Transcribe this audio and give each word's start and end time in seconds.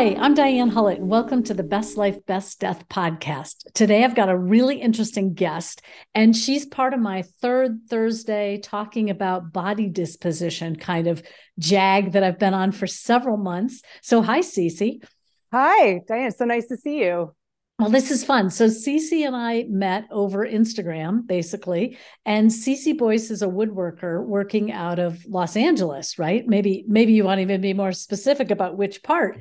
Hi, 0.00 0.16
I'm 0.18 0.32
Diane 0.32 0.70
Hullet, 0.70 0.96
and 0.96 1.10
welcome 1.10 1.42
to 1.42 1.52
the 1.52 1.62
Best 1.62 1.98
Life, 1.98 2.24
Best 2.24 2.58
Death 2.58 2.88
podcast. 2.88 3.70
Today, 3.74 4.02
I've 4.02 4.14
got 4.14 4.30
a 4.30 4.38
really 4.38 4.80
interesting 4.80 5.34
guest, 5.34 5.82
and 6.14 6.34
she's 6.34 6.64
part 6.64 6.94
of 6.94 7.00
my 7.00 7.20
third 7.42 7.80
Thursday 7.90 8.60
talking 8.62 9.10
about 9.10 9.52
body 9.52 9.90
disposition 9.90 10.76
kind 10.76 11.06
of 11.06 11.22
jag 11.58 12.12
that 12.12 12.22
I've 12.22 12.38
been 12.38 12.54
on 12.54 12.72
for 12.72 12.86
several 12.86 13.36
months. 13.36 13.82
So, 14.00 14.22
hi, 14.22 14.40
Cece. 14.40 15.04
Hi, 15.52 16.00
Diane. 16.08 16.30
So 16.30 16.46
nice 16.46 16.68
to 16.68 16.78
see 16.78 17.00
you. 17.00 17.34
Well, 17.78 17.90
this 17.90 18.10
is 18.10 18.24
fun. 18.24 18.48
So 18.48 18.68
Cece 18.68 19.26
and 19.26 19.36
I 19.36 19.66
met 19.68 20.06
over 20.10 20.46
Instagram, 20.46 21.26
basically, 21.26 21.98
and 22.24 22.50
Cece 22.50 22.96
Boyce 22.96 23.30
is 23.30 23.42
a 23.42 23.48
woodworker 23.48 24.24
working 24.24 24.72
out 24.72 24.98
of 24.98 25.22
Los 25.26 25.56
Angeles, 25.56 26.18
right? 26.18 26.46
Maybe, 26.46 26.86
maybe 26.88 27.12
you 27.12 27.24
want 27.24 27.36
to 27.36 27.42
even 27.42 27.60
be 27.60 27.74
more 27.74 27.92
specific 27.92 28.50
about 28.50 28.78
which 28.78 29.02
part. 29.02 29.38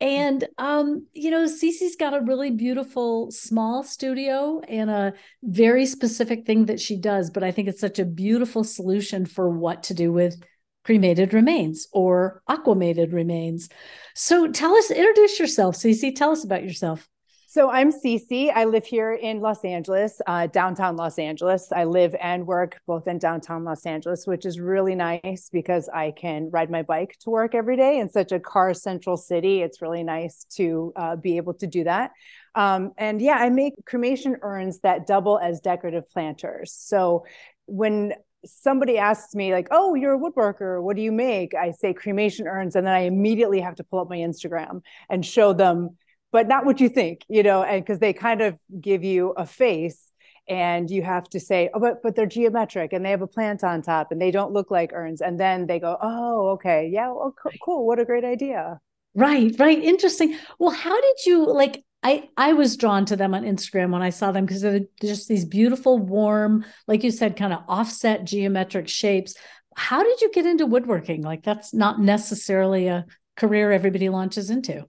And 0.00 0.46
um, 0.58 1.06
you 1.14 1.30
know, 1.30 1.44
Cece's 1.44 1.96
got 1.96 2.14
a 2.14 2.20
really 2.20 2.50
beautiful 2.50 3.30
small 3.30 3.82
studio 3.82 4.60
and 4.68 4.90
a 4.90 5.14
very 5.42 5.86
specific 5.86 6.44
thing 6.44 6.66
that 6.66 6.80
she 6.80 6.96
does, 6.96 7.30
but 7.30 7.42
I 7.42 7.50
think 7.50 7.68
it's 7.68 7.80
such 7.80 7.98
a 7.98 8.04
beautiful 8.04 8.62
solution 8.62 9.24
for 9.24 9.48
what 9.48 9.84
to 9.84 9.94
do 9.94 10.12
with 10.12 10.42
cremated 10.84 11.34
remains 11.34 11.88
or 11.92 12.42
aquamated 12.48 13.12
remains. 13.12 13.68
So 14.14 14.48
tell 14.48 14.74
us, 14.76 14.90
introduce 14.90 15.40
yourself, 15.40 15.76
Cece. 15.76 16.14
Tell 16.14 16.30
us 16.30 16.44
about 16.44 16.62
yourself. 16.62 17.08
So 17.56 17.70
I'm 17.70 17.90
Cece. 17.90 18.52
I 18.54 18.66
live 18.66 18.84
here 18.84 19.14
in 19.14 19.40
Los 19.40 19.64
Angeles, 19.64 20.20
uh, 20.26 20.46
downtown 20.46 20.94
Los 20.94 21.18
Angeles. 21.18 21.72
I 21.72 21.84
live 21.84 22.14
and 22.20 22.46
work 22.46 22.78
both 22.86 23.08
in 23.08 23.18
downtown 23.18 23.64
Los 23.64 23.86
Angeles, 23.86 24.26
which 24.26 24.44
is 24.44 24.60
really 24.60 24.94
nice 24.94 25.48
because 25.50 25.88
I 25.88 26.10
can 26.10 26.50
ride 26.50 26.70
my 26.70 26.82
bike 26.82 27.16
to 27.20 27.30
work 27.30 27.54
every 27.54 27.78
day 27.78 27.98
in 27.98 28.10
such 28.10 28.30
a 28.30 28.38
car 28.38 28.74
central 28.74 29.16
city. 29.16 29.62
It's 29.62 29.80
really 29.80 30.02
nice 30.02 30.44
to 30.56 30.92
uh, 30.96 31.16
be 31.16 31.38
able 31.38 31.54
to 31.54 31.66
do 31.66 31.84
that. 31.84 32.10
Um, 32.54 32.92
and 32.98 33.22
yeah, 33.22 33.36
I 33.36 33.48
make 33.48 33.72
cremation 33.86 34.36
urns 34.42 34.80
that 34.80 35.06
double 35.06 35.38
as 35.38 35.58
decorative 35.60 36.10
planters. 36.10 36.74
So 36.74 37.24
when 37.64 38.12
somebody 38.44 38.98
asks 38.98 39.34
me 39.34 39.52
like 39.52 39.66
oh 39.72 39.94
you're 39.94 40.14
a 40.14 40.18
woodworker 40.18 40.80
what 40.80 40.94
do 40.94 41.02
you 41.02 41.10
make 41.10 41.52
i 41.56 41.72
say 41.72 41.92
cremation 41.92 42.46
urns 42.46 42.76
and 42.76 42.86
then 42.86 42.94
i 42.94 43.00
immediately 43.00 43.58
have 43.58 43.74
to 43.74 43.82
pull 43.82 43.98
up 43.98 44.08
my 44.08 44.18
instagram 44.18 44.82
and 45.10 45.26
show 45.26 45.52
them 45.52 45.96
but 46.36 46.48
not 46.48 46.66
what 46.66 46.82
you 46.82 46.90
think, 46.90 47.22
you 47.28 47.42
know, 47.42 47.62
and 47.62 47.82
because 47.82 47.98
they 47.98 48.12
kind 48.12 48.42
of 48.42 48.58
give 48.78 49.02
you 49.02 49.30
a 49.38 49.46
face 49.46 50.10
and 50.46 50.90
you 50.90 51.00
have 51.02 51.26
to 51.30 51.40
say, 51.40 51.70
oh, 51.72 51.80
but 51.80 52.02
but 52.02 52.14
they're 52.14 52.26
geometric 52.26 52.92
and 52.92 53.02
they 53.02 53.08
have 53.08 53.22
a 53.22 53.26
plant 53.26 53.64
on 53.64 53.80
top 53.80 54.12
and 54.12 54.20
they 54.20 54.30
don't 54.30 54.52
look 54.52 54.70
like 54.70 54.92
urns. 54.92 55.22
And 55.22 55.40
then 55.40 55.66
they 55.66 55.80
go, 55.80 55.96
oh, 55.98 56.48
okay, 56.48 56.90
yeah, 56.92 57.06
well, 57.06 57.34
cool, 57.64 57.86
what 57.86 57.98
a 57.98 58.04
great 58.04 58.22
idea. 58.22 58.78
Right, 59.14 59.50
right, 59.58 59.82
interesting. 59.82 60.36
Well, 60.58 60.72
how 60.72 61.00
did 61.00 61.24
you 61.24 61.50
like? 61.50 61.82
I 62.02 62.28
I 62.36 62.52
was 62.52 62.76
drawn 62.76 63.06
to 63.06 63.16
them 63.16 63.32
on 63.32 63.42
Instagram 63.42 63.90
when 63.90 64.02
I 64.02 64.10
saw 64.10 64.30
them 64.30 64.44
because 64.44 64.60
they're 64.60 64.80
just 65.00 65.28
these 65.28 65.46
beautiful, 65.46 65.96
warm, 65.96 66.66
like 66.86 67.02
you 67.02 67.12
said, 67.12 67.38
kind 67.38 67.54
of 67.54 67.60
offset 67.66 68.24
geometric 68.24 68.88
shapes. 68.88 69.36
How 69.74 70.02
did 70.02 70.20
you 70.20 70.30
get 70.32 70.44
into 70.44 70.66
woodworking? 70.66 71.22
Like 71.22 71.44
that's 71.44 71.72
not 71.72 71.98
necessarily 71.98 72.88
a 72.88 73.06
career 73.36 73.72
everybody 73.72 74.10
launches 74.10 74.50
into. 74.50 74.84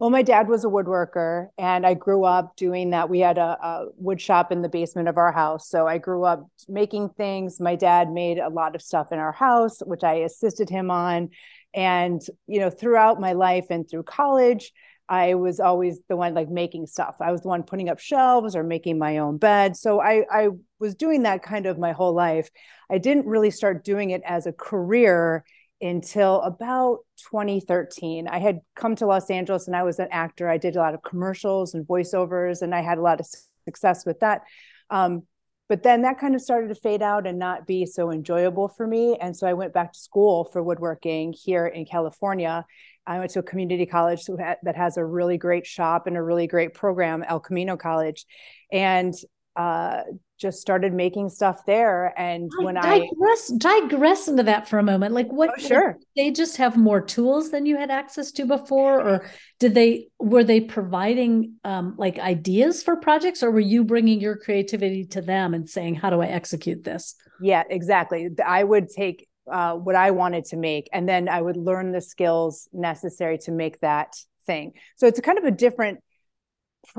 Well, 0.00 0.08
my 0.08 0.22
dad 0.22 0.48
was 0.48 0.64
a 0.64 0.68
woodworker, 0.68 1.48
and 1.58 1.86
I 1.86 1.92
grew 1.92 2.24
up 2.24 2.56
doing 2.56 2.88
that. 2.90 3.10
We 3.10 3.20
had 3.20 3.36
a, 3.36 3.58
a, 3.62 3.86
wood 3.96 4.18
shop 4.18 4.50
in 4.50 4.62
the 4.62 4.68
basement 4.70 5.08
of 5.08 5.18
our 5.18 5.30
house. 5.30 5.68
So 5.68 5.86
I 5.86 5.98
grew 5.98 6.24
up 6.24 6.48
making 6.70 7.10
things. 7.10 7.60
My 7.60 7.76
dad 7.76 8.10
made 8.10 8.38
a 8.38 8.48
lot 8.48 8.74
of 8.74 8.80
stuff 8.80 9.12
in 9.12 9.18
our 9.18 9.32
house, 9.32 9.80
which 9.80 10.02
I 10.02 10.14
assisted 10.14 10.70
him 10.70 10.90
on. 10.90 11.28
And, 11.74 12.22
you 12.46 12.60
know, 12.60 12.70
throughout 12.70 13.20
my 13.20 13.34
life 13.34 13.66
and 13.68 13.86
through 13.86 14.04
college, 14.04 14.72
I 15.06 15.34
was 15.34 15.60
always 15.60 16.00
the 16.08 16.16
one 16.16 16.32
like 16.32 16.48
making 16.48 16.86
stuff. 16.86 17.16
I 17.20 17.30
was 17.30 17.42
the 17.42 17.48
one 17.48 17.62
putting 17.62 17.90
up 17.90 17.98
shelves 17.98 18.56
or 18.56 18.62
making 18.62 18.98
my 18.98 19.18
own 19.18 19.36
bed. 19.36 19.76
So 19.76 20.00
I, 20.00 20.24
I 20.32 20.48
was 20.78 20.94
doing 20.94 21.24
that 21.24 21.42
kind 21.42 21.66
of 21.66 21.78
my 21.78 21.92
whole 21.92 22.14
life. 22.14 22.48
I 22.90 22.96
didn't 22.96 23.26
really 23.26 23.50
start 23.50 23.84
doing 23.84 24.10
it 24.10 24.22
as 24.24 24.46
a 24.46 24.52
career 24.52 25.44
until 25.80 26.40
about 26.42 26.98
2013. 27.30 28.28
I 28.28 28.38
had 28.38 28.60
come 28.76 28.96
to 28.96 29.06
Los 29.06 29.30
Angeles 29.30 29.66
and 29.66 29.76
I 29.76 29.82
was 29.82 29.98
an 29.98 30.08
actor. 30.10 30.48
I 30.48 30.58
did 30.58 30.76
a 30.76 30.78
lot 30.78 30.94
of 30.94 31.02
commercials 31.02 31.74
and 31.74 31.86
voiceovers, 31.86 32.62
and 32.62 32.74
I 32.74 32.82
had 32.82 32.98
a 32.98 33.02
lot 33.02 33.20
of 33.20 33.26
success 33.64 34.04
with 34.04 34.20
that. 34.20 34.42
Um, 34.90 35.22
but 35.68 35.84
then 35.84 36.02
that 36.02 36.18
kind 36.18 36.34
of 36.34 36.40
started 36.40 36.68
to 36.68 36.74
fade 36.74 37.00
out 37.00 37.28
and 37.28 37.38
not 37.38 37.66
be 37.66 37.86
so 37.86 38.10
enjoyable 38.10 38.66
for 38.68 38.86
me. 38.86 39.16
And 39.20 39.36
so 39.36 39.46
I 39.46 39.52
went 39.52 39.72
back 39.72 39.92
to 39.92 39.98
school 39.98 40.44
for 40.52 40.60
woodworking 40.62 41.32
here 41.32 41.66
in 41.66 41.84
California. 41.84 42.66
I 43.06 43.20
went 43.20 43.30
to 43.32 43.38
a 43.38 43.44
community 43.44 43.86
college 43.86 44.24
that 44.26 44.76
has 44.76 44.96
a 44.96 45.04
really 45.04 45.38
great 45.38 45.66
shop 45.66 46.08
and 46.08 46.16
a 46.16 46.22
really 46.22 46.48
great 46.48 46.74
program, 46.74 47.22
El 47.22 47.38
Camino 47.38 47.76
College. 47.76 48.26
And 48.72 49.14
uh, 49.54 50.02
just 50.40 50.60
started 50.60 50.94
making 50.94 51.28
stuff 51.28 51.64
there. 51.66 52.14
And 52.18 52.50
when 52.58 52.74
digress, 52.76 53.52
I 53.52 53.58
digress 53.58 54.26
into 54.26 54.42
that 54.44 54.68
for 54.68 54.78
a 54.78 54.82
moment, 54.82 55.14
like 55.14 55.30
what? 55.30 55.50
Oh, 55.56 55.60
sure. 55.60 55.98
They 56.16 56.30
just 56.30 56.56
have 56.56 56.76
more 56.76 57.00
tools 57.00 57.50
than 57.50 57.66
you 57.66 57.76
had 57.76 57.90
access 57.90 58.32
to 58.32 58.46
before, 58.46 59.00
or 59.00 59.30
did 59.58 59.74
they? 59.74 60.08
Were 60.18 60.44
they 60.44 60.60
providing 60.60 61.54
um, 61.64 61.94
like 61.98 62.18
ideas 62.18 62.82
for 62.82 62.96
projects, 62.96 63.42
or 63.42 63.50
were 63.50 63.60
you 63.60 63.84
bringing 63.84 64.20
your 64.20 64.36
creativity 64.36 65.04
to 65.06 65.20
them 65.20 65.52
and 65.52 65.68
saying, 65.68 65.96
"How 65.96 66.10
do 66.10 66.20
I 66.20 66.26
execute 66.26 66.82
this?" 66.84 67.14
Yeah, 67.40 67.64
exactly. 67.68 68.30
I 68.44 68.64
would 68.64 68.88
take 68.88 69.28
uh, 69.50 69.74
what 69.74 69.94
I 69.94 70.10
wanted 70.10 70.46
to 70.46 70.56
make, 70.56 70.88
and 70.92 71.08
then 71.08 71.28
I 71.28 71.42
would 71.42 71.56
learn 71.56 71.92
the 71.92 72.00
skills 72.00 72.68
necessary 72.72 73.38
to 73.38 73.52
make 73.52 73.80
that 73.80 74.16
thing. 74.46 74.72
So 74.96 75.06
it's 75.06 75.18
a 75.18 75.22
kind 75.22 75.38
of 75.38 75.44
a 75.44 75.50
different 75.50 76.00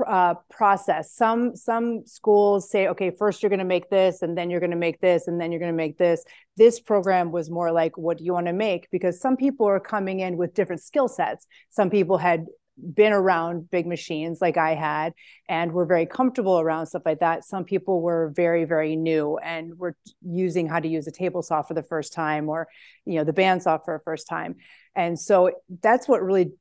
uh, 0.06 0.34
process. 0.50 1.14
Some 1.14 1.56
some 1.56 2.06
schools 2.06 2.70
say, 2.70 2.88
okay, 2.88 3.10
first 3.10 3.42
you're 3.42 3.50
going 3.50 3.58
to 3.58 3.64
make 3.64 3.90
this, 3.90 4.22
and 4.22 4.36
then 4.36 4.50
you're 4.50 4.60
going 4.60 4.70
to 4.70 4.76
make 4.76 5.00
this, 5.00 5.28
and 5.28 5.40
then 5.40 5.52
you're 5.52 5.60
going 5.60 5.72
to 5.72 5.76
make 5.76 5.98
this. 5.98 6.24
This 6.56 6.80
program 6.80 7.32
was 7.32 7.50
more 7.50 7.72
like, 7.72 7.96
what 7.96 8.18
do 8.18 8.24
you 8.24 8.32
want 8.32 8.46
to 8.46 8.52
make? 8.52 8.88
Because 8.90 9.20
some 9.20 9.36
people 9.36 9.66
are 9.66 9.80
coming 9.80 10.20
in 10.20 10.36
with 10.36 10.54
different 10.54 10.82
skill 10.82 11.08
sets. 11.08 11.46
Some 11.70 11.90
people 11.90 12.18
had 12.18 12.46
been 12.94 13.12
around 13.12 13.70
big 13.70 13.86
machines 13.86 14.40
like 14.40 14.56
I 14.56 14.74
had 14.74 15.12
and 15.48 15.72
were 15.72 15.84
very 15.84 16.06
comfortable 16.06 16.58
around 16.58 16.86
stuff 16.86 17.02
like 17.04 17.20
that. 17.20 17.44
Some 17.44 17.64
people 17.64 18.00
were 18.00 18.32
very, 18.34 18.64
very 18.64 18.96
new 18.96 19.36
and 19.38 19.78
were 19.78 19.94
using 20.22 20.68
how 20.68 20.80
to 20.80 20.88
use 20.88 21.06
a 21.06 21.12
table 21.12 21.42
saw 21.42 21.62
for 21.62 21.74
the 21.74 21.82
first 21.82 22.12
time 22.12 22.48
or, 22.48 22.68
you 23.04 23.16
know, 23.16 23.24
the 23.24 23.32
bandsaw 23.32 23.84
for 23.84 23.98
the 23.98 24.02
first 24.04 24.26
time. 24.26 24.56
And 24.94 25.18
so 25.20 25.52
that's 25.82 26.08
what 26.08 26.22
really 26.22 26.52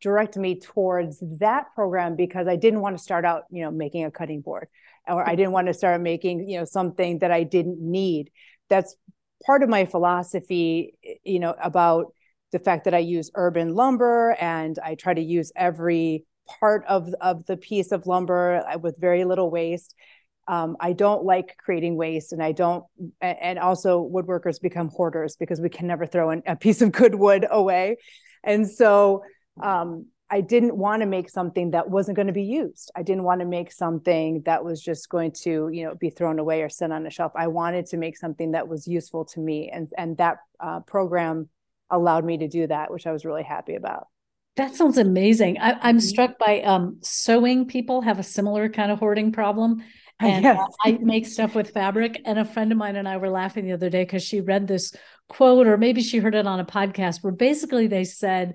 direct 0.00 0.36
me 0.36 0.60
towards 0.60 1.22
that 1.38 1.66
program 1.74 2.16
because 2.16 2.46
I 2.46 2.56
didn't 2.56 2.80
want 2.80 2.96
to 2.96 3.02
start 3.02 3.24
out, 3.24 3.44
you 3.50 3.62
know, 3.62 3.70
making 3.70 4.04
a 4.04 4.10
cutting 4.10 4.40
board 4.40 4.68
or 5.08 5.28
I 5.28 5.34
didn't 5.34 5.52
want 5.52 5.68
to 5.68 5.74
start 5.74 6.00
making, 6.00 6.48
you 6.48 6.58
know, 6.58 6.64
something 6.64 7.20
that 7.20 7.30
I 7.30 7.44
didn't 7.44 7.80
need. 7.80 8.30
That's 8.68 8.94
part 9.44 9.62
of 9.62 9.68
my 9.68 9.86
philosophy, 9.86 10.94
you 11.24 11.40
know, 11.40 11.54
about 11.62 12.12
the 12.52 12.58
fact 12.58 12.84
that 12.84 12.94
I 12.94 12.98
use 12.98 13.30
urban 13.34 13.74
lumber 13.74 14.36
and 14.40 14.78
I 14.82 14.94
try 14.94 15.14
to 15.14 15.20
use 15.20 15.52
every 15.56 16.24
part 16.60 16.84
of 16.86 17.12
of 17.20 17.44
the 17.46 17.56
piece 17.56 17.92
of 17.92 18.06
lumber 18.06 18.64
uh, 18.66 18.78
with 18.78 18.96
very 18.98 19.24
little 19.24 19.50
waste. 19.50 19.94
Um, 20.46 20.78
I 20.80 20.94
don't 20.94 21.24
like 21.24 21.56
creating 21.58 21.96
waste, 21.96 22.32
and 22.32 22.42
I 22.42 22.52
don't. 22.52 22.84
And 23.20 23.58
also, 23.58 24.02
woodworkers 24.02 24.60
become 24.60 24.88
hoarders 24.88 25.36
because 25.36 25.60
we 25.60 25.68
can 25.68 25.86
never 25.86 26.06
throw 26.06 26.40
a 26.46 26.56
piece 26.56 26.80
of 26.80 26.90
good 26.92 27.14
wood 27.14 27.46
away. 27.50 27.98
And 28.42 28.66
so, 28.66 29.24
um, 29.62 30.06
I 30.30 30.42
didn't 30.42 30.76
want 30.76 31.00
to 31.00 31.06
make 31.06 31.30
something 31.30 31.70
that 31.70 31.88
wasn't 31.88 32.16
going 32.16 32.26
to 32.26 32.34
be 32.34 32.42
used. 32.42 32.90
I 32.94 33.02
didn't 33.02 33.24
want 33.24 33.40
to 33.40 33.46
make 33.46 33.72
something 33.72 34.42
that 34.44 34.62
was 34.62 34.82
just 34.82 35.08
going 35.08 35.32
to, 35.42 35.70
you 35.72 35.84
know, 35.84 35.94
be 35.94 36.10
thrown 36.10 36.38
away 36.38 36.62
or 36.62 36.68
sit 36.68 36.92
on 36.92 37.06
a 37.06 37.10
shelf. 37.10 37.32
I 37.34 37.46
wanted 37.46 37.86
to 37.86 37.96
make 37.96 38.16
something 38.16 38.52
that 38.52 38.68
was 38.68 38.86
useful 38.86 39.24
to 39.26 39.40
me, 39.40 39.70
and 39.72 39.88
and 39.96 40.16
that 40.18 40.38
uh, 40.60 40.80
program 40.80 41.48
allowed 41.90 42.24
me 42.24 42.38
to 42.38 42.48
do 42.48 42.66
that, 42.66 42.90
which 42.90 43.06
I 43.06 43.12
was 43.12 43.24
really 43.24 43.42
happy 43.42 43.74
about. 43.74 44.08
That 44.56 44.74
sounds 44.74 44.98
amazing. 44.98 45.58
I, 45.58 45.70
am 45.70 45.78
mm-hmm. 45.78 45.98
struck 46.00 46.38
by 46.38 46.62
um, 46.62 46.98
sewing 47.00 47.66
people 47.66 48.02
have 48.02 48.18
a 48.18 48.24
similar 48.24 48.68
kind 48.68 48.90
of 48.90 48.98
hoarding 48.98 49.32
problem. 49.32 49.84
And 50.20 50.42
yes. 50.42 50.58
I 50.84 50.98
make 51.00 51.26
stuff 51.26 51.54
with 51.54 51.70
fabric. 51.70 52.20
And 52.24 52.40
a 52.40 52.44
friend 52.44 52.72
of 52.72 52.76
mine 52.76 52.96
and 52.96 53.08
I 53.08 53.18
were 53.18 53.30
laughing 53.30 53.66
the 53.66 53.72
other 53.72 53.88
day 53.88 54.02
because 54.02 54.24
she 54.24 54.40
read 54.40 54.66
this 54.66 54.92
quote, 55.28 55.68
or 55.68 55.76
maybe 55.76 56.02
she 56.02 56.18
heard 56.18 56.34
it 56.34 56.46
on 56.46 56.58
a 56.58 56.64
podcast, 56.64 57.22
where 57.22 57.32
basically 57.32 57.86
they 57.86 58.02
said, 58.02 58.54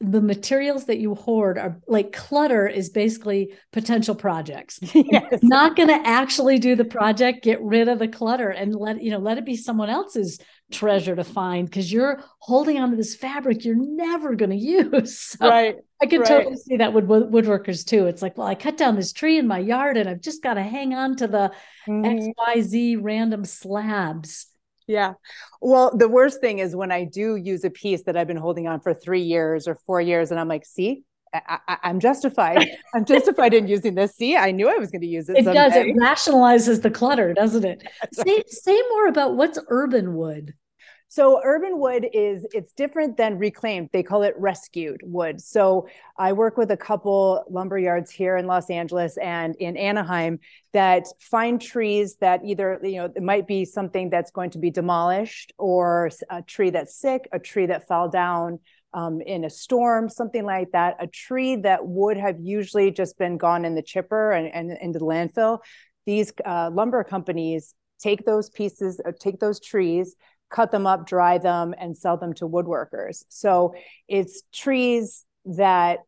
the 0.00 0.20
materials 0.20 0.84
that 0.86 0.98
you 0.98 1.14
hoard 1.14 1.56
are 1.56 1.80
like 1.88 2.12
clutter 2.12 2.66
is 2.66 2.90
basically 2.90 3.54
potential 3.72 4.14
projects. 4.14 4.78
Yes. 4.94 5.40
Not 5.42 5.76
going 5.76 5.88
to 5.88 6.06
actually 6.06 6.58
do 6.58 6.74
the 6.74 6.84
project, 6.84 7.44
get 7.44 7.62
rid 7.62 7.88
of 7.88 7.98
the 7.98 8.08
clutter 8.08 8.48
and 8.48 8.74
let 8.74 9.02
you 9.02 9.10
know 9.10 9.18
let 9.18 9.38
it 9.38 9.44
be 9.44 9.56
someone 9.56 9.88
else's 9.88 10.38
treasure 10.72 11.14
to 11.14 11.22
find 11.22 11.68
because 11.68 11.92
you're 11.92 12.22
holding 12.38 12.78
onto 12.78 12.96
this 12.96 13.14
fabric 13.14 13.64
you're 13.64 13.76
never 13.76 14.34
going 14.34 14.50
to 14.50 14.56
use. 14.56 15.36
So 15.38 15.48
right. 15.48 15.76
I 16.02 16.06
can 16.06 16.20
right. 16.20 16.28
totally 16.28 16.56
see 16.56 16.78
that 16.78 16.92
with 16.92 17.06
woodworkers 17.06 17.86
too. 17.86 18.06
It's 18.06 18.22
like, 18.22 18.36
well, 18.36 18.46
I 18.46 18.54
cut 18.54 18.76
down 18.76 18.96
this 18.96 19.12
tree 19.12 19.38
in 19.38 19.46
my 19.46 19.58
yard 19.58 19.96
and 19.96 20.08
I've 20.08 20.20
just 20.20 20.42
got 20.42 20.54
to 20.54 20.62
hang 20.62 20.94
on 20.94 21.16
to 21.16 21.26
the 21.26 21.52
mm-hmm. 21.86 22.30
XYZ 22.50 22.98
random 23.00 23.44
slabs 23.44 24.46
Yeah. 24.86 25.14
Well, 25.60 25.96
the 25.96 26.08
worst 26.08 26.40
thing 26.40 26.60
is 26.60 26.76
when 26.76 26.92
I 26.92 27.04
do 27.04 27.36
use 27.36 27.64
a 27.64 27.70
piece 27.70 28.04
that 28.04 28.16
I've 28.16 28.26
been 28.28 28.36
holding 28.36 28.68
on 28.68 28.80
for 28.80 28.94
three 28.94 29.22
years 29.22 29.66
or 29.66 29.76
four 29.86 30.00
years, 30.00 30.30
and 30.30 30.38
I'm 30.38 30.48
like, 30.48 30.64
see, 30.64 31.02
I, 31.34 31.78
am 31.82 32.00
justified. 32.00 32.66
I'm 32.94 33.04
justified 33.04 33.52
in 33.52 33.68
using 33.68 33.94
this. 33.94 34.14
See, 34.14 34.36
I 34.36 34.52
knew 34.52 34.68
I 34.68 34.76
was 34.76 34.90
going 34.90 35.02
to 35.02 35.08
use 35.08 35.28
it. 35.28 35.38
It 35.38 35.44
someday. 35.44 35.60
does. 35.60 35.76
It 35.76 35.96
rationalizes 35.96 36.82
the 36.82 36.90
clutter, 36.90 37.34
doesn't 37.34 37.64
it? 37.64 37.82
say, 38.12 38.42
say 38.46 38.80
more 38.90 39.08
about 39.08 39.36
what's 39.36 39.58
urban 39.68 40.14
wood. 40.14 40.54
So 41.16 41.40
urban 41.42 41.78
wood 41.78 42.06
is 42.12 42.46
it's 42.52 42.72
different 42.72 43.16
than 43.16 43.38
reclaimed. 43.38 43.88
They 43.90 44.02
call 44.02 44.22
it 44.22 44.34
rescued 44.36 45.00
wood. 45.02 45.40
So 45.40 45.88
I 46.18 46.34
work 46.34 46.58
with 46.58 46.70
a 46.70 46.76
couple 46.76 47.42
lumber 47.48 47.78
yards 47.78 48.10
here 48.10 48.36
in 48.36 48.46
Los 48.46 48.68
Angeles 48.68 49.16
and 49.16 49.56
in 49.56 49.78
Anaheim 49.78 50.40
that 50.74 51.06
find 51.18 51.58
trees 51.58 52.16
that 52.16 52.44
either 52.44 52.78
you 52.82 52.96
know 52.96 53.10
it 53.16 53.22
might 53.22 53.46
be 53.46 53.64
something 53.64 54.10
that's 54.10 54.30
going 54.30 54.50
to 54.50 54.58
be 54.58 54.70
demolished 54.70 55.54
or 55.56 56.10
a 56.28 56.42
tree 56.42 56.68
that's 56.68 57.00
sick, 57.00 57.26
a 57.32 57.38
tree 57.38 57.64
that 57.64 57.88
fell 57.88 58.10
down 58.10 58.58
um, 58.92 59.22
in 59.22 59.42
a 59.44 59.48
storm, 59.48 60.10
something 60.10 60.44
like 60.44 60.72
that. 60.72 60.96
A 61.00 61.06
tree 61.06 61.56
that 61.56 61.86
would 61.86 62.18
have 62.18 62.36
usually 62.42 62.90
just 62.90 63.16
been 63.16 63.38
gone 63.38 63.64
in 63.64 63.74
the 63.74 63.80
chipper 63.80 64.32
and, 64.32 64.52
and 64.52 64.76
into 64.82 64.98
the 64.98 65.06
landfill. 65.06 65.60
These 66.04 66.34
uh, 66.44 66.68
lumber 66.70 67.02
companies 67.04 67.74
take 67.98 68.26
those 68.26 68.50
pieces, 68.50 69.00
uh, 69.02 69.12
take 69.18 69.40
those 69.40 69.58
trees 69.58 70.14
cut 70.50 70.70
them 70.70 70.86
up, 70.86 71.06
dry 71.06 71.38
them, 71.38 71.74
and 71.78 71.96
sell 71.96 72.16
them 72.16 72.32
to 72.34 72.48
woodworkers. 72.48 73.24
So 73.28 73.74
it's 74.08 74.42
trees 74.52 75.24
that 75.44 76.00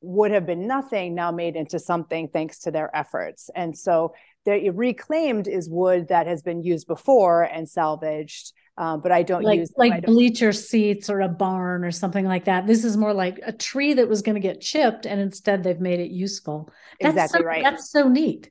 would 0.00 0.30
have 0.30 0.46
been 0.46 0.66
nothing 0.66 1.14
now 1.14 1.32
made 1.32 1.56
into 1.56 1.78
something 1.78 2.28
thanks 2.28 2.60
to 2.60 2.70
their 2.70 2.94
efforts. 2.94 3.50
And 3.54 3.76
so 3.76 4.14
the 4.44 4.70
reclaimed 4.70 5.48
is 5.48 5.68
wood 5.68 6.08
that 6.08 6.26
has 6.26 6.42
been 6.42 6.62
used 6.62 6.86
before 6.86 7.42
and 7.42 7.68
salvaged. 7.68 8.52
Um, 8.78 9.00
but 9.00 9.10
I 9.10 9.22
don't 9.22 9.42
like, 9.42 9.60
use 9.60 9.72
like 9.76 10.04
bleacher 10.04 10.52
seats 10.52 11.08
or 11.08 11.20
a 11.20 11.28
barn 11.28 11.82
or 11.82 11.90
something 11.90 12.26
like 12.26 12.44
that. 12.44 12.66
This 12.66 12.84
is 12.84 12.96
more 12.96 13.14
like 13.14 13.40
a 13.42 13.52
tree 13.52 13.94
that 13.94 14.06
was 14.06 14.20
going 14.20 14.34
to 14.34 14.40
get 14.40 14.60
chipped, 14.60 15.06
and 15.06 15.18
instead 15.18 15.64
they've 15.64 15.80
made 15.80 15.98
it 15.98 16.10
useful. 16.10 16.70
That's 17.00 17.14
exactly 17.14 17.40
so, 17.40 17.46
right. 17.46 17.62
That's 17.62 17.90
so 17.90 18.06
neat 18.06 18.50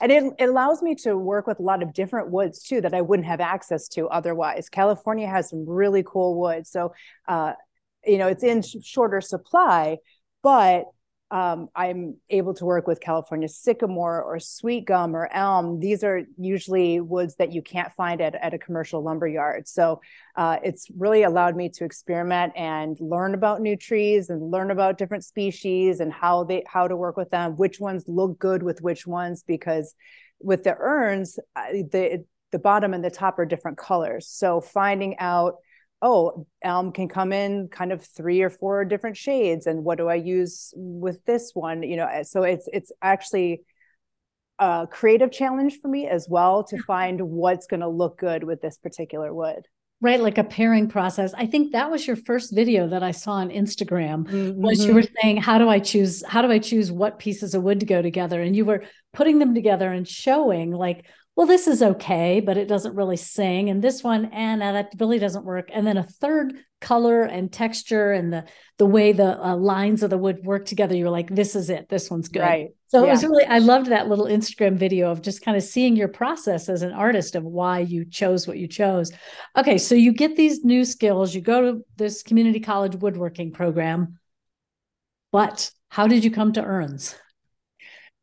and 0.00 0.12
it, 0.12 0.24
it 0.38 0.48
allows 0.48 0.82
me 0.82 0.94
to 0.96 1.16
work 1.16 1.46
with 1.46 1.58
a 1.58 1.62
lot 1.62 1.82
of 1.82 1.92
different 1.92 2.30
woods 2.30 2.62
too 2.62 2.80
that 2.80 2.94
I 2.94 3.00
wouldn't 3.00 3.26
have 3.26 3.40
access 3.40 3.88
to 3.88 4.08
otherwise. 4.08 4.68
California 4.68 5.28
has 5.28 5.50
some 5.50 5.68
really 5.68 6.04
cool 6.06 6.38
wood, 6.38 6.66
so 6.66 6.92
uh, 7.26 7.52
you 8.06 8.18
know 8.18 8.28
it's 8.28 8.42
in 8.42 8.62
sh- 8.62 8.76
shorter 8.82 9.20
supply, 9.20 9.98
but 10.42 10.84
um, 11.30 11.68
I'm 11.74 12.16
able 12.30 12.54
to 12.54 12.64
work 12.64 12.86
with 12.86 13.00
California 13.00 13.48
sycamore 13.48 14.22
or 14.22 14.40
sweet 14.40 14.86
gum 14.86 15.14
or 15.14 15.28
elm. 15.32 15.78
These 15.78 16.02
are 16.02 16.22
usually 16.38 17.00
woods 17.00 17.36
that 17.36 17.52
you 17.52 17.60
can't 17.60 17.92
find 17.92 18.20
at, 18.20 18.34
at 18.34 18.54
a 18.54 18.58
commercial 18.58 19.02
lumber 19.02 19.28
yard. 19.28 19.68
So 19.68 20.00
uh, 20.36 20.56
it's 20.62 20.90
really 20.96 21.24
allowed 21.24 21.54
me 21.54 21.68
to 21.70 21.84
experiment 21.84 22.54
and 22.56 22.96
learn 23.00 23.34
about 23.34 23.60
new 23.60 23.76
trees 23.76 24.30
and 24.30 24.50
learn 24.50 24.70
about 24.70 24.96
different 24.96 25.24
species 25.24 26.00
and 26.00 26.12
how 26.12 26.44
they 26.44 26.64
how 26.66 26.88
to 26.88 26.96
work 26.96 27.16
with 27.16 27.30
them, 27.30 27.56
which 27.56 27.78
ones 27.78 28.04
look 28.06 28.38
good 28.38 28.62
with 28.62 28.80
which 28.80 29.06
ones, 29.06 29.44
because 29.46 29.94
with 30.40 30.64
the 30.64 30.74
urns, 30.78 31.38
the 31.54 32.24
the 32.52 32.58
bottom 32.58 32.94
and 32.94 33.04
the 33.04 33.10
top 33.10 33.38
are 33.38 33.44
different 33.44 33.76
colors. 33.76 34.26
So 34.26 34.62
finding 34.62 35.18
out 35.18 35.56
oh, 36.00 36.46
elm 36.62 36.92
can 36.92 37.08
come 37.08 37.32
in 37.32 37.68
kind 37.68 37.92
of 37.92 38.04
three 38.04 38.42
or 38.42 38.50
four 38.50 38.84
different 38.84 39.16
shades. 39.16 39.66
And 39.66 39.84
what 39.84 39.98
do 39.98 40.08
I 40.08 40.14
use 40.14 40.72
with 40.76 41.24
this 41.24 41.52
one? 41.54 41.82
You 41.82 41.96
know, 41.96 42.06
eh, 42.06 42.22
so 42.22 42.42
it's 42.42 42.68
it's 42.72 42.92
actually 43.02 43.62
a 44.58 44.88
creative 44.90 45.30
challenge 45.30 45.78
for 45.80 45.88
me 45.88 46.08
as 46.08 46.26
well 46.28 46.64
to 46.64 46.78
find 46.82 47.20
what's 47.20 47.66
going 47.66 47.80
to 47.80 47.88
look 47.88 48.18
good 48.18 48.44
with 48.44 48.60
this 48.60 48.78
particular 48.78 49.32
wood. 49.32 49.66
Right, 50.00 50.20
like 50.20 50.38
a 50.38 50.44
pairing 50.44 50.88
process. 50.88 51.34
I 51.34 51.46
think 51.46 51.72
that 51.72 51.90
was 51.90 52.06
your 52.06 52.14
first 52.14 52.54
video 52.54 52.86
that 52.86 53.02
I 53.02 53.10
saw 53.10 53.32
on 53.32 53.50
Instagram. 53.50 54.26
Mm-hmm. 54.26 54.62
Was 54.62 54.86
you 54.86 54.94
were 54.94 55.02
saying, 55.20 55.38
"How 55.38 55.58
do 55.58 55.68
I 55.68 55.80
choose? 55.80 56.22
How 56.24 56.40
do 56.40 56.52
I 56.52 56.60
choose 56.60 56.92
what 56.92 57.18
pieces 57.18 57.52
of 57.56 57.64
wood 57.64 57.80
to 57.80 57.86
go 57.86 58.00
together?" 58.00 58.40
And 58.40 58.54
you 58.54 58.64
were 58.64 58.84
putting 59.12 59.40
them 59.40 59.56
together 59.56 59.90
and 59.90 60.06
showing, 60.06 60.70
like, 60.70 61.04
well, 61.38 61.46
this 61.46 61.68
is 61.68 61.84
okay, 61.84 62.40
but 62.40 62.56
it 62.56 62.66
doesn't 62.66 62.96
really 62.96 63.16
sing. 63.16 63.70
And 63.70 63.80
this 63.80 64.02
one, 64.02 64.24
and 64.32 64.60
eh, 64.60 64.72
that 64.72 64.92
really 64.98 65.20
doesn't 65.20 65.44
work. 65.44 65.68
And 65.72 65.86
then 65.86 65.96
a 65.96 66.02
third 66.02 66.52
color 66.80 67.22
and 67.22 67.52
texture 67.52 68.10
and 68.10 68.32
the 68.32 68.44
the 68.78 68.86
way 68.86 69.12
the 69.12 69.40
uh, 69.40 69.54
lines 69.54 70.02
of 70.02 70.10
the 70.10 70.18
wood 70.18 70.40
work 70.42 70.66
together, 70.66 70.96
you're 70.96 71.10
like, 71.10 71.28
this 71.32 71.54
is 71.54 71.70
it. 71.70 71.88
This 71.88 72.10
one's 72.10 72.26
good. 72.26 72.40
Right. 72.40 72.70
So 72.88 73.04
yeah. 73.04 73.06
it 73.06 73.10
was 73.12 73.22
really, 73.22 73.44
I 73.44 73.58
loved 73.58 73.86
that 73.86 74.08
little 74.08 74.24
Instagram 74.24 74.74
video 74.74 75.12
of 75.12 75.22
just 75.22 75.44
kind 75.44 75.56
of 75.56 75.62
seeing 75.62 75.94
your 75.94 76.08
process 76.08 76.68
as 76.68 76.82
an 76.82 76.92
artist 76.92 77.36
of 77.36 77.44
why 77.44 77.78
you 77.78 78.04
chose 78.04 78.48
what 78.48 78.58
you 78.58 78.66
chose. 78.66 79.12
Okay, 79.56 79.78
so 79.78 79.94
you 79.94 80.12
get 80.12 80.34
these 80.34 80.64
new 80.64 80.84
skills. 80.84 81.36
You 81.36 81.40
go 81.40 81.60
to 81.60 81.84
this 81.94 82.24
community 82.24 82.58
college 82.58 82.96
woodworking 82.96 83.52
program, 83.52 84.18
but 85.30 85.70
how 85.88 86.08
did 86.08 86.24
you 86.24 86.32
come 86.32 86.52
to 86.54 86.64
urns? 86.64 87.14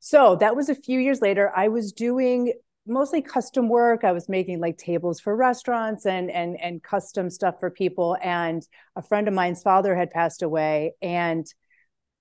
So 0.02 0.36
that 0.36 0.58
was 0.58 0.68
a 0.68 0.76
few 0.76 1.00
years 1.00 1.22
later. 1.22 1.50
I 1.56 1.70
was 1.70 1.94
doing 1.94 2.52
mostly 2.88 3.22
custom 3.22 3.70
work. 3.70 4.04
I 4.04 4.12
was 4.12 4.30
making 4.30 4.60
like 4.60 4.78
tables 4.78 5.20
for 5.20 5.36
restaurants 5.36 6.06
and 6.06 6.30
and 6.30 6.60
and 6.60 6.84
custom 6.84 7.30
stuff 7.30 7.60
for 7.60 7.70
people. 7.70 8.18
And 8.22 8.66
a 8.96 9.02
friend 9.02 9.28
of 9.28 9.34
mine's 9.34 9.62
father 9.62 9.96
had 9.96 10.12
passed 10.12 10.42
away, 10.42 10.94
and 11.02 11.46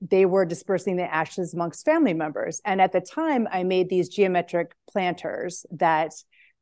they 0.00 0.26
were 0.26 0.44
dispersing 0.44 0.96
the 0.96 1.12
ashes 1.12 1.54
amongst 1.54 1.84
family 1.84 2.14
members. 2.14 2.60
And 2.64 2.80
at 2.80 2.92
the 2.92 3.00
time, 3.00 3.48
I 3.50 3.62
made 3.62 3.88
these 3.88 4.08
geometric 4.08 4.72
planters 4.90 5.64
that 5.72 6.12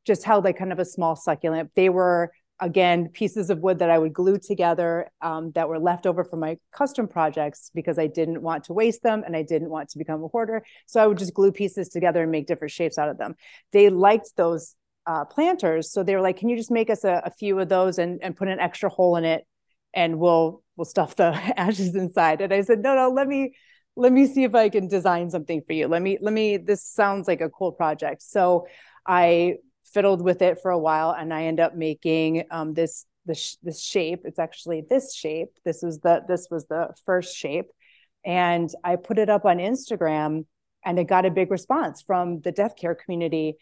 just 0.05 0.23
held 0.23 0.43
like 0.43 0.57
kind 0.57 0.71
of 0.71 0.79
a 0.79 0.85
small 0.85 1.15
succulent. 1.15 1.71
They 1.75 1.89
were 1.89 2.31
again 2.59 3.09
pieces 3.09 3.49
of 3.49 3.59
wood 3.59 3.79
that 3.79 3.89
i 3.89 3.97
would 3.97 4.13
glue 4.13 4.37
together 4.37 5.09
um, 5.21 5.51
that 5.51 5.67
were 5.67 5.79
left 5.79 6.05
over 6.05 6.23
from 6.23 6.39
my 6.39 6.57
custom 6.71 7.07
projects 7.07 7.71
because 7.73 7.97
i 7.97 8.07
didn't 8.07 8.41
want 8.41 8.63
to 8.63 8.73
waste 8.73 9.01
them 9.01 9.23
and 9.25 9.35
i 9.35 9.41
didn't 9.41 9.69
want 9.69 9.89
to 9.89 9.97
become 9.97 10.23
a 10.23 10.27
hoarder. 10.27 10.63
So 10.85 11.01
i 11.01 11.07
would 11.07 11.17
just 11.17 11.33
glue 11.33 11.51
pieces 11.51 11.89
together 11.89 12.21
and 12.21 12.31
make 12.31 12.47
different 12.47 12.71
shapes 12.71 12.97
out 12.97 13.09
of 13.09 13.17
them. 13.17 13.35
They 13.71 13.89
liked 13.89 14.31
those 14.37 14.75
uh, 15.05 15.25
planters 15.25 15.91
so 15.91 16.01
they 16.01 16.15
were 16.15 16.21
like 16.21 16.37
can 16.37 16.47
you 16.47 16.55
just 16.55 16.71
make 16.71 16.89
us 16.89 17.03
a, 17.03 17.21
a 17.25 17.31
few 17.31 17.59
of 17.59 17.69
those 17.69 17.97
and, 17.97 18.19
and 18.23 18.35
put 18.37 18.47
an 18.47 18.59
extra 18.59 18.89
hole 18.89 19.17
in 19.17 19.25
it 19.25 19.45
and 19.93 20.17
we'll 20.19 20.63
we'll 20.77 20.85
stuff 20.85 21.15
the 21.15 21.33
ashes 21.57 21.95
inside? 21.95 22.39
And 22.39 22.53
i 22.53 22.61
said 22.61 22.79
no 22.79 22.95
no 22.95 23.09
let 23.09 23.27
me 23.27 23.55
let 23.95 24.13
me 24.13 24.27
see 24.27 24.43
if 24.43 24.55
i 24.55 24.69
can 24.69 24.87
design 24.87 25.29
something 25.31 25.61
for 25.65 25.73
you. 25.73 25.87
Let 25.87 26.01
me 26.01 26.17
let 26.21 26.33
me 26.33 26.57
this 26.57 26.85
sounds 26.85 27.27
like 27.27 27.41
a 27.41 27.49
cool 27.49 27.71
project. 27.71 28.21
So 28.21 28.67
i 29.07 29.55
fiddled 29.93 30.21
with 30.21 30.41
it 30.41 30.59
for 30.61 30.71
a 30.71 30.79
while 30.79 31.11
and 31.11 31.33
I 31.33 31.43
end 31.43 31.59
up 31.59 31.75
making 31.75 32.45
um, 32.51 32.73
this 32.73 33.05
this 33.25 33.57
this 33.63 33.81
shape. 33.81 34.21
It's 34.25 34.39
actually 34.39 34.83
this 34.89 35.13
shape. 35.13 35.49
This 35.63 35.81
was 35.81 35.99
the 35.99 36.23
this 36.27 36.47
was 36.51 36.65
the 36.65 36.93
first 37.05 37.35
shape, 37.35 37.71
and 38.25 38.69
I 38.83 38.95
put 38.95 39.17
it 39.17 39.29
up 39.29 39.45
on 39.45 39.57
Instagram, 39.57 40.45
and 40.85 40.99
it 40.99 41.05
got 41.05 41.25
a 41.25 41.31
big 41.31 41.51
response 41.51 42.01
from 42.01 42.41
the 42.41 42.51
death 42.51 42.75
care 42.75 42.95
community. 42.95 43.55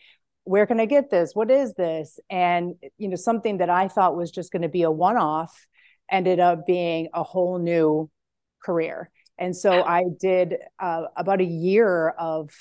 Where 0.44 0.66
can 0.66 0.80
I 0.80 0.86
get 0.86 1.12
this? 1.12 1.36
What 1.36 1.52
is 1.52 1.74
this? 1.76 2.20
And 2.30 2.76
you 2.98 3.08
know, 3.10 3.16
something 3.16 3.58
that 3.58 3.70
I 3.70 3.88
thought 3.88 4.18
was 4.18 4.32
just 4.32 4.52
going 4.52 4.64
to 4.64 4.70
be 4.70 4.84
a 4.84 4.92
one 4.92 5.18
off 5.18 5.68
ended 6.10 6.40
up 6.40 6.66
being 6.66 7.10
a 7.14 7.24
whole 7.24 7.60
new 7.60 8.10
career. 8.64 9.10
And 9.38 9.56
so 9.56 9.84
I 9.84 10.04
did 10.20 10.58
uh, 10.80 11.04
about 11.16 11.42
a 11.42 11.46
year 11.46 12.10
of 12.10 12.52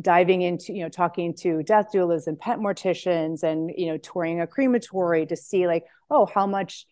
diving 0.00 0.42
into 0.42 0.72
you 0.72 0.82
know 0.82 0.88
talking 0.88 1.34
to 1.34 1.62
death 1.62 1.86
doulas 1.92 2.26
and 2.26 2.38
pet 2.38 2.58
morticians 2.58 3.42
and 3.42 3.70
you 3.76 3.86
know 3.86 3.96
touring 3.98 4.40
a 4.40 4.46
crematory 4.46 5.26
to 5.26 5.36
see 5.36 5.66
like 5.66 5.84
oh 6.10 6.26
how 6.26 6.46
much 6.46 6.86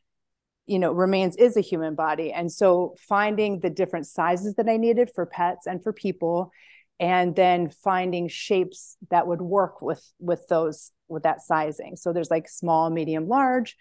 you 0.66 0.78
know 0.78 0.92
remains 0.92 1.36
is 1.36 1.56
a 1.56 1.60
human 1.60 1.94
body. 1.94 2.32
And 2.32 2.50
so 2.50 2.94
finding 3.08 3.60
the 3.60 3.70
different 3.70 4.06
sizes 4.06 4.54
that 4.56 4.68
i 4.68 4.76
needed 4.76 5.10
for 5.14 5.26
pets 5.26 5.66
and 5.66 5.82
for 5.82 5.92
people 5.92 6.50
and 6.98 7.36
then 7.36 7.70
finding 7.70 8.26
shapes 8.28 8.96
that 9.10 9.26
would 9.26 9.42
work 9.42 9.82
with 9.82 10.04
with 10.18 10.46
those 10.48 10.92
with 11.08 11.22
that 11.22 11.40
sizing. 11.40 11.96
So 11.96 12.12
there's 12.12 12.30
like 12.30 12.48
small 12.48 12.90
medium 12.90 13.28
large 13.28 13.76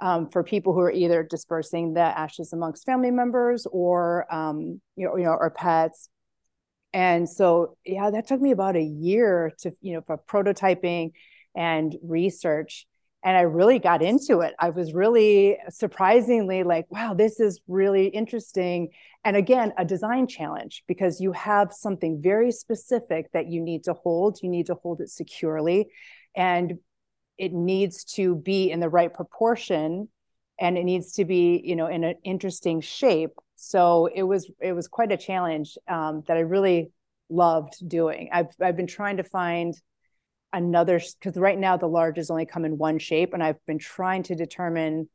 um, 0.00 0.30
for 0.30 0.44
people 0.44 0.72
who 0.74 0.80
are 0.80 0.92
either 0.92 1.22
dispersing 1.22 1.94
the 1.94 2.00
ashes 2.00 2.52
amongst 2.52 2.86
family 2.86 3.10
members 3.10 3.66
or 3.70 4.32
um, 4.32 4.80
you 4.96 5.06
know, 5.06 5.16
you 5.16 5.24
know 5.24 5.32
or 5.32 5.50
pets 5.50 6.08
and 6.98 7.28
so 7.28 7.76
yeah 7.86 8.10
that 8.10 8.26
took 8.26 8.40
me 8.40 8.50
about 8.50 8.74
a 8.74 8.82
year 8.82 9.52
to 9.58 9.70
you 9.80 9.94
know 9.94 10.02
for 10.04 10.18
prototyping 10.18 11.12
and 11.54 11.96
research 12.02 12.86
and 13.22 13.36
i 13.36 13.42
really 13.42 13.78
got 13.78 14.02
into 14.02 14.40
it. 14.40 14.54
I 14.58 14.70
was 14.70 14.92
really 14.92 15.58
surprisingly 15.70 16.62
like 16.64 16.86
wow 16.90 17.14
this 17.14 17.38
is 17.40 17.60
really 17.68 18.06
interesting. 18.06 18.90
And 19.24 19.36
again 19.36 19.72
a 19.76 19.84
design 19.84 20.26
challenge 20.26 20.82
because 20.88 21.20
you 21.20 21.32
have 21.32 21.72
something 21.72 22.20
very 22.22 22.50
specific 22.52 23.30
that 23.32 23.46
you 23.46 23.60
need 23.60 23.84
to 23.84 23.92
hold. 23.92 24.38
You 24.42 24.50
need 24.50 24.66
to 24.66 24.74
hold 24.74 25.00
it 25.00 25.10
securely 25.10 25.88
and 26.34 26.78
it 27.36 27.52
needs 27.52 28.04
to 28.16 28.34
be 28.34 28.70
in 28.70 28.80
the 28.80 28.88
right 28.88 29.12
proportion 29.12 30.08
and 30.58 30.76
it 30.76 30.84
needs 30.84 31.12
to 31.12 31.24
be 31.24 31.60
you 31.64 31.76
know 31.76 31.86
in 31.86 32.02
an 32.04 32.16
interesting 32.24 32.80
shape 32.80 33.34
so 33.60 34.08
it 34.14 34.22
was 34.22 34.50
it 34.60 34.72
was 34.72 34.88
quite 34.88 35.12
a 35.12 35.16
challenge 35.16 35.76
um, 35.88 36.22
that 36.26 36.36
I 36.36 36.40
really 36.40 36.90
loved 37.28 37.86
doing. 37.86 38.30
I've 38.32 38.54
I've 38.60 38.76
been 38.76 38.86
trying 38.86 39.18
to 39.18 39.24
find 39.24 39.74
another 40.52 41.00
because 41.20 41.36
right 41.36 41.58
now 41.58 41.76
the 41.76 41.88
larges 41.88 42.30
only 42.30 42.46
come 42.46 42.64
in 42.64 42.78
one 42.78 42.98
shape 42.98 43.34
and 43.34 43.42
i've 43.42 43.62
been 43.66 43.78
trying 43.78 44.22
to 44.22 44.34
determine 44.34 45.06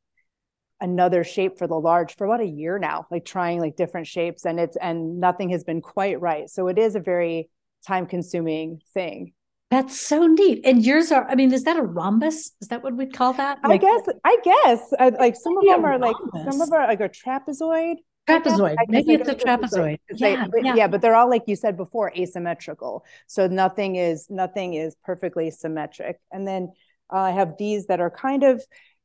another 0.83 1.23
shape 1.23 1.57
for 1.57 1.65
the 1.65 1.79
large 1.79 2.15
for 2.15 2.25
about 2.25 2.41
a 2.41 2.45
year 2.45 2.77
now 2.77 3.07
like 3.09 3.23
trying 3.23 3.59
like 3.59 3.75
different 3.77 4.05
shapes 4.05 4.45
and 4.45 4.59
it's 4.59 4.75
and 4.75 5.19
nothing 5.19 5.49
has 5.49 5.63
been 5.63 5.81
quite 5.81 6.19
right. 6.19 6.49
So 6.49 6.67
it 6.67 6.77
is 6.77 6.95
a 6.95 6.99
very 6.99 7.49
time 7.87 8.05
consuming 8.05 8.81
thing. 8.93 9.33
That's 9.71 9.99
so 9.99 10.27
neat. 10.27 10.61
And 10.65 10.85
yours 10.85 11.11
are 11.11 11.27
i 11.29 11.35
mean 11.35 11.53
is 11.53 11.63
that 11.63 11.77
a 11.77 11.81
rhombus? 11.81 12.51
Is 12.61 12.67
that 12.67 12.83
what 12.83 12.95
we'd 12.95 13.13
call 13.13 13.33
that? 13.33 13.59
Like, 13.63 13.81
i 13.81 13.85
guess 13.85 14.01
i 14.25 14.37
guess. 14.43 14.93
I, 14.99 15.09
like 15.09 15.35
some 15.37 15.57
of 15.57 15.63
them 15.65 15.85
are 15.85 15.97
like 15.97 16.17
some 16.33 16.61
of 16.61 16.69
them 16.69 16.73
are 16.73 16.87
like 16.87 16.99
a 16.99 17.09
trapezoid 17.09 17.95
trapezoid. 18.27 18.75
Maybe 18.87 19.13
it's 19.13 19.29
a 19.29 19.35
trapezoid. 19.35 19.99
Yeah, 20.15 20.47
they, 20.51 20.61
yeah. 20.61 20.75
yeah, 20.75 20.87
but 20.87 21.01
they're 21.01 21.15
all 21.15 21.29
like 21.29 21.43
you 21.47 21.55
said 21.55 21.77
before, 21.77 22.11
asymmetrical. 22.17 23.05
So 23.27 23.47
nothing 23.47 23.95
is 23.95 24.27
nothing 24.29 24.73
is 24.75 24.95
perfectly 25.03 25.51
symmetric. 25.51 26.19
And 26.31 26.47
then 26.47 26.71
uh, 27.11 27.17
I 27.17 27.31
have 27.31 27.55
these 27.57 27.87
that 27.87 27.99
are 27.99 28.11
kind 28.11 28.43
of, 28.43 28.63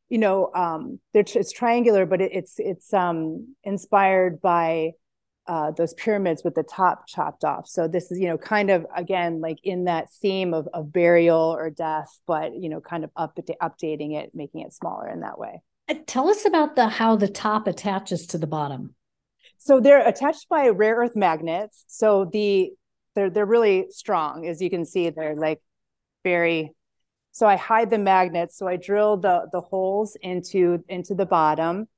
you 0.08 0.18
know, 0.18 0.50
um, 0.54 1.00
they're 1.12 1.24
it's 1.26 1.52
triangular, 1.52 2.06
but 2.06 2.20
it, 2.20 2.32
it's 2.32 2.54
it's 2.58 2.92
um, 2.94 3.54
inspired 3.64 4.40
by 4.40 4.92
uh, 5.46 5.70
those 5.70 5.94
pyramids 5.94 6.44
with 6.44 6.54
the 6.54 6.62
top 6.62 7.06
chopped 7.08 7.42
off. 7.42 7.66
So 7.66 7.88
this 7.88 8.12
is, 8.12 8.20
you 8.20 8.28
know, 8.28 8.38
kind 8.38 8.70
of 8.70 8.86
again 8.94 9.40
like 9.40 9.58
in 9.64 9.84
that 9.84 10.12
theme 10.12 10.52
of, 10.52 10.68
of 10.74 10.92
burial 10.92 11.56
or 11.58 11.70
death, 11.70 12.18
but 12.26 12.54
you 12.54 12.68
know, 12.68 12.80
kind 12.80 13.02
of 13.02 13.10
up, 13.16 13.38
updating 13.62 14.14
it, 14.14 14.30
making 14.34 14.60
it 14.60 14.74
smaller 14.74 15.08
in 15.08 15.20
that 15.20 15.38
way. 15.38 15.62
Uh, 15.88 15.94
tell 16.06 16.28
us 16.28 16.44
about 16.44 16.76
the 16.76 16.86
how 16.86 17.16
the 17.16 17.28
top 17.28 17.66
attaches 17.66 18.26
to 18.28 18.38
the 18.38 18.46
bottom. 18.46 18.94
So 19.58 19.80
they're 19.80 20.06
attached 20.06 20.48
by 20.48 20.68
rare 20.68 20.96
earth 20.96 21.16
magnets. 21.16 21.84
So 21.88 22.24
the 22.24 22.70
they're 23.14 23.30
they're 23.30 23.46
really 23.46 23.86
strong, 23.90 24.46
as 24.46 24.62
you 24.62 24.70
can 24.70 24.84
see. 24.84 25.10
They're 25.10 25.36
like 25.36 25.60
very. 26.24 26.72
So 27.32 27.46
I 27.46 27.56
hide 27.56 27.90
the 27.90 27.98
magnets. 27.98 28.56
So 28.56 28.68
I 28.68 28.76
drill 28.76 29.16
the 29.16 29.48
the 29.52 29.60
holes 29.60 30.16
into 30.22 30.84
into 30.88 31.14
the 31.14 31.26
bottom, 31.26 31.88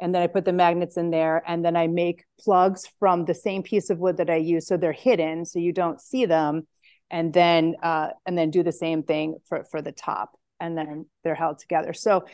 and 0.00 0.14
then 0.14 0.22
I 0.22 0.28
put 0.28 0.44
the 0.44 0.52
magnets 0.52 0.96
in 0.96 1.10
there, 1.10 1.42
and 1.46 1.64
then 1.64 1.76
I 1.76 1.88
make 1.88 2.24
plugs 2.40 2.88
from 2.98 3.24
the 3.24 3.34
same 3.34 3.62
piece 3.62 3.90
of 3.90 3.98
wood 3.98 4.18
that 4.18 4.30
I 4.30 4.36
use. 4.36 4.66
So 4.66 4.76
they're 4.76 4.92
hidden, 4.92 5.44
so 5.44 5.58
you 5.58 5.72
don't 5.72 6.00
see 6.00 6.26
them, 6.26 6.66
and 7.10 7.32
then 7.32 7.74
uh, 7.82 8.10
and 8.26 8.38
then 8.38 8.50
do 8.50 8.62
the 8.62 8.72
same 8.72 9.02
thing 9.02 9.38
for 9.48 9.64
for 9.70 9.82
the 9.82 9.92
top, 9.92 10.38
and 10.60 10.78
then 10.78 11.06
they're 11.24 11.34
held 11.34 11.58
together. 11.58 11.92
So 11.92 12.24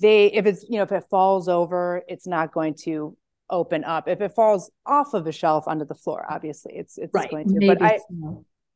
they 0.00 0.26
if 0.26 0.46
it's 0.46 0.64
you 0.68 0.78
know 0.78 0.84
if 0.84 0.92
it 0.92 1.04
falls 1.10 1.48
over, 1.48 2.02
it's 2.08 2.26
not 2.26 2.52
going 2.52 2.74
to 2.86 3.16
open 3.50 3.84
up. 3.84 4.08
If 4.08 4.20
it 4.20 4.32
falls 4.34 4.70
off 4.86 5.14
of 5.14 5.26
a 5.26 5.32
shelf 5.32 5.68
onto 5.68 5.84
the 5.84 5.94
floor, 5.94 6.26
obviously 6.28 6.72
it's 6.76 6.98
it's 6.98 7.12
right. 7.12 7.30
going 7.30 7.48
to. 7.48 7.54
Maybe 7.54 7.68
but 7.68 7.82
I 7.82 7.98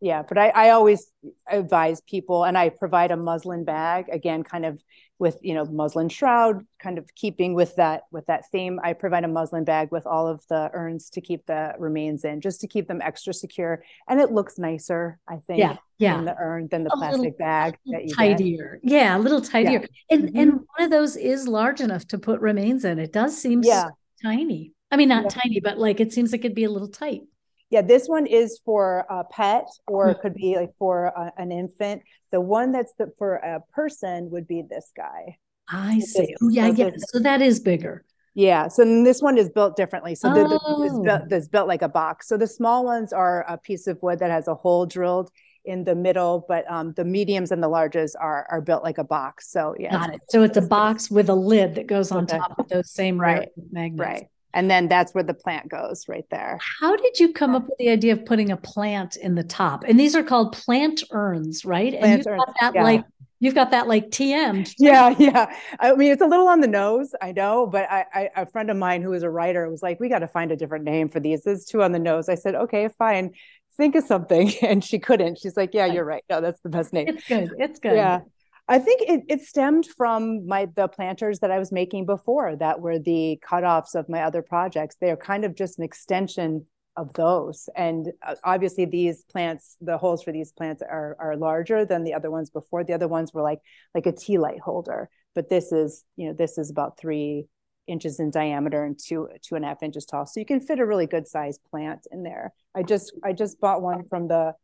yeah, 0.05 0.23
but 0.23 0.37
I, 0.37 0.49
I 0.51 0.71
always 0.71 1.11
advise 1.49 2.03
people 2.03 2.45
and 2.45 2.59
I 2.59 2.69
provide 2.69 3.11
a 3.11 3.17
muslin 3.17 3.65
bag 3.65 4.11
again, 4.13 4.43
kind 4.43 4.67
of 4.67 4.83
with 5.19 5.39
you 5.41 5.55
know 5.55 5.65
muslin 5.65 6.11
shroud, 6.11 6.67
kind 6.79 6.99
of 6.99 7.09
keeping 7.15 7.55
with 7.55 7.77
that 7.77 8.03
with 8.11 8.27
that 8.27 8.45
theme. 8.51 8.79
I 8.85 8.93
provide 8.93 9.25
a 9.25 9.29
muslin 9.29 9.65
bag 9.65 9.89
with 9.91 10.07
all 10.07 10.29
of 10.29 10.45
the 10.51 10.69
urns 10.75 11.09
to 11.11 11.23
keep 11.23 11.47
the 11.47 11.73
remains 11.79 12.25
in, 12.25 12.43
just 12.43 12.61
to 12.61 12.69
keep 12.69 12.87
them 12.87 13.01
extra 13.01 13.33
secure. 13.33 13.83
And 14.07 14.21
it 14.21 14.31
looks 14.31 14.59
nicer, 14.59 15.19
I 15.27 15.37
think, 15.47 15.61
yeah, 15.61 15.77
yeah. 15.97 16.19
in 16.19 16.27
the 16.27 16.37
urn 16.39 16.69
than 16.71 16.85
the 16.85 16.93
a 16.93 16.97
plastic 16.99 17.21
little, 17.21 17.37
bag 17.39 17.79
that 17.87 18.05
you 18.05 18.15
tidier. 18.15 18.81
Get. 18.83 18.93
Yeah, 18.93 19.17
a 19.17 19.21
little 19.21 19.41
tidier. 19.41 19.81
Yeah. 19.81 19.87
And 20.11 20.25
mm-hmm. 20.25 20.39
and 20.39 20.53
one 20.53 20.83
of 20.83 20.91
those 20.91 21.17
is 21.17 21.49
large 21.49 21.81
enough 21.81 22.07
to 22.09 22.19
put 22.19 22.41
remains 22.41 22.85
in. 22.85 22.99
It 22.99 23.13
does 23.13 23.41
seem 23.41 23.63
yeah 23.63 23.89
tiny. 24.25 24.73
I 24.91 24.97
mean, 24.97 25.09
not 25.09 25.25
yeah. 25.25 25.41
tiny, 25.43 25.61
but 25.61 25.79
like 25.79 26.01
it 26.01 26.13
seems 26.13 26.33
like 26.33 26.41
it'd 26.41 26.55
be 26.55 26.65
a 26.65 26.71
little 26.71 26.89
tight. 26.89 27.23
Yeah, 27.71 27.83
this 27.83 28.07
one 28.07 28.27
is 28.27 28.61
for 28.65 29.05
a 29.11 29.25
pet, 29.25 29.67
or 29.87 30.07
mm-hmm. 30.07 30.11
it 30.13 30.21
could 30.21 30.35
be 30.35 30.57
like 30.57 30.71
for 30.79 31.07
a, 31.07 31.33
an 31.37 31.51
infant. 31.51 32.03
The 32.31 32.41
one 32.41 32.73
that's 32.73 32.93
the, 32.99 33.13
for 33.19 33.37
a 33.37 33.61
person 33.73 34.31
would 34.31 34.47
be 34.47 34.63
this 34.69 34.93
guy. 34.97 35.39
I 35.69 35.99
see. 36.01 36.35
oh, 36.43 36.49
yeah, 36.49 36.69
yeah. 36.69 36.91
So 37.09 37.19
that 37.21 37.43
is 37.43 37.61
bigger. 37.61 38.05
Yeah. 38.35 38.69
So 38.69 38.85
this 38.85 39.23
one 39.23 39.39
is 39.39 39.49
built 39.49 39.77
differently. 39.77 40.15
So 40.15 40.31
oh. 40.31 40.35
the, 40.35 40.49
the, 40.49 40.85
it's, 40.85 40.99
built, 40.99 41.45
oh. 41.45 41.49
built 41.51 41.69
like 41.69 41.83
a 41.83 41.89
box. 41.89 42.29
So 42.29 42.37
the 42.37 42.47
small 42.47 42.85
ones 42.85 43.13
are 43.13 43.45
a 43.49 43.57
piece 43.57 43.87
of 43.87 43.99
wood 44.03 44.19
that 44.19 44.31
has 44.31 44.49
a 44.49 44.55
hole 44.55 44.87
drilled 44.87 45.31
in 45.65 45.85
the 45.85 45.95
middle, 45.95 46.45
but 46.49 46.71
um, 46.71 46.93
the 46.93 47.05
mediums 47.05 47.51
and 47.51 47.63
the 47.63 47.69
larges 47.69 48.13
are 48.19 48.47
are 48.51 48.61
built 48.61 48.83
like 48.83 48.99
a 48.99 49.05
box. 49.05 49.51
So 49.51 49.75
yeah, 49.79 49.93
got 49.93 50.15
it. 50.15 50.21
So 50.31 50.43
it's 50.43 50.57
a 50.57 50.63
box 50.63 51.11
with 51.11 51.29
a 51.29 51.35
lid 51.35 51.75
that 51.77 51.87
goes 51.87 52.11
on 52.13 52.27
top 52.27 52.59
of 52.59 52.69
those 52.69 52.91
same 52.91 53.21
right 53.21 53.49
magnets. 53.71 54.01
Right. 54.01 54.29
And 54.55 54.71
then 54.71 54.87
that's 54.87 55.13
where 55.13 55.25
the 55.25 55.35
plant 55.35 55.69
goes 55.69 56.09
right 56.09 56.25
there. 56.31 56.61
How 56.81 56.95
did 56.95 57.19
you 57.19 57.33
come 57.33 57.57
up 57.57 57.67
with 57.67 57.77
the 57.79 57.89
idea 57.89 58.13
of 58.13 58.25
putting 58.25 58.53
a 58.53 58.57
plant 58.57 59.17
in 59.17 59.35
the 59.35 59.43
top? 59.43 59.83
And 59.87 59.99
these 59.99 60.15
are 60.15 60.23
called 60.23 60.53
plant 60.53 61.03
urns, 61.11 61.65
right? 61.65 61.91
Plant 61.91 62.05
and 62.05 62.19
you've 62.19 62.27
urns, 62.29 62.45
got 62.47 62.55
that 62.61 62.75
yeah. 62.77 62.83
like 62.85 63.05
you've 63.41 63.55
got 63.55 63.73
that 63.73 63.89
like 63.89 64.11
TM. 64.11 64.73
Yeah, 64.79 65.15
yeah. 65.19 65.55
I 65.81 65.95
mean, 65.95 66.13
it's 66.13 66.23
a 66.23 66.27
little 66.27 66.49
on 66.49 66.61
the 66.61 66.69
nose, 66.69 67.15
I 67.21 67.33
know, 67.33 67.67
but 67.67 67.91
I, 67.91 68.05
I 68.15 68.31
a 68.37 68.47
friend 68.47 68.71
of 68.71 68.77
mine 68.77 69.03
who 69.03 69.13
is 69.13 69.23
a 69.23 69.31
writer 69.31 69.69
was 69.69 69.83
like, 69.83 69.99
"We 69.99 70.09
got 70.09 70.21
to 70.21 70.29
find 70.29 70.53
a 70.53 70.57
different 70.57 70.85
name 70.85 71.09
for 71.09 71.21
these. 71.21 71.47
It's 71.47 71.65
too 71.65 71.83
on 71.83 71.93
the 71.93 71.99
nose." 71.99 72.29
I 72.29 72.37
said, 72.37 72.55
"Okay, 72.55 72.89
fine." 72.97 73.33
Think 73.77 73.95
of 73.95 74.05
something 74.05 74.53
and 74.63 74.85
she 74.85 74.99
couldn't. 74.99 75.39
She's 75.39 75.57
like 75.57 75.75
yeah 75.75 75.87
you're 75.87 76.05
right. 76.05 76.25
No 76.31 76.41
that's 76.41 76.61
the 76.61 76.69
best 76.69 76.93
name. 76.93 77.09
It's 77.09 77.29
good. 77.29 77.51
It's 77.59 77.79
good. 77.79 77.97
Yeah. 77.97 78.21
I 78.67 78.79
think 78.79 79.03
it, 79.03 79.21
it 79.29 79.43
stemmed 79.43 79.87
from 79.87 80.47
my 80.47 80.69
the 80.75 80.89
planters 80.89 81.41
that 81.41 81.51
I 81.51 81.59
was 81.59 81.71
making 81.71 82.07
before 82.07 82.57
that 82.57 82.81
were 82.81 82.99
the 82.99 83.39
cutoffs 83.47 83.95
of 83.95 84.09
my 84.09 84.23
other 84.23 84.41
projects. 84.41 84.97
They 84.99 85.11
are 85.11 85.17
kind 85.17 85.45
of 85.45 85.55
just 85.55 85.79
an 85.79 85.85
extension 85.85 86.67
of 86.97 87.13
those. 87.15 87.69
And 87.77 88.13
uh, 88.27 88.37
obviously 88.45 88.85
these 88.85 89.25
plants, 89.25 89.77
the 89.81 89.99
holes 89.99 90.23
for 90.23 90.33
these 90.33 90.53
plants 90.53 90.83
are 90.83 91.17
are 91.19 91.37
larger 91.37 91.85
than 91.85 92.05
the 92.05 92.15
other 92.15 92.31
ones 92.31 92.51
before. 92.51 92.85
The 92.85 92.95
other 92.95 93.09
ones 93.09 93.35
were 93.35 93.43
like 93.43 93.61
like 93.95 94.07
a 94.07 94.13
tea 94.13 94.39
light 94.39 94.61
holder, 94.61 95.11
but 95.35 95.49
this 95.49 95.73
is, 95.73 96.05
you 96.17 96.29
know, 96.29 96.35
this 96.35 96.57
is 96.57 96.71
about 96.71 96.97
three 96.97 97.47
inches 97.87 98.21
in 98.21 98.31
diameter 98.31 98.85
and 98.85 98.99
two 98.99 99.29
two 99.43 99.55
and 99.55 99.65
a 99.65 99.69
half 99.69 99.83
inches 99.83 100.05
tall. 100.05 100.27
So 100.27 100.41
you 100.41 100.47
can 100.47 100.61
fit 100.61 100.79
a 100.79 100.87
really 100.87 101.07
good 101.07 101.27
sized 101.27 101.61
plant 101.71 102.07
in 102.11 102.23
there. 102.23 102.53
I 102.75 102.83
just 102.83 103.13
I 103.23 103.33
just 103.33 103.61
bought 103.61 103.83
one 103.83 104.05
from 104.05 104.29
the 104.29 104.55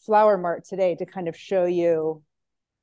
flower 0.00 0.36
mart 0.36 0.64
today 0.64 0.94
to 0.96 1.06
kind 1.06 1.28
of 1.28 1.36
show 1.36 1.64
you 1.64 2.22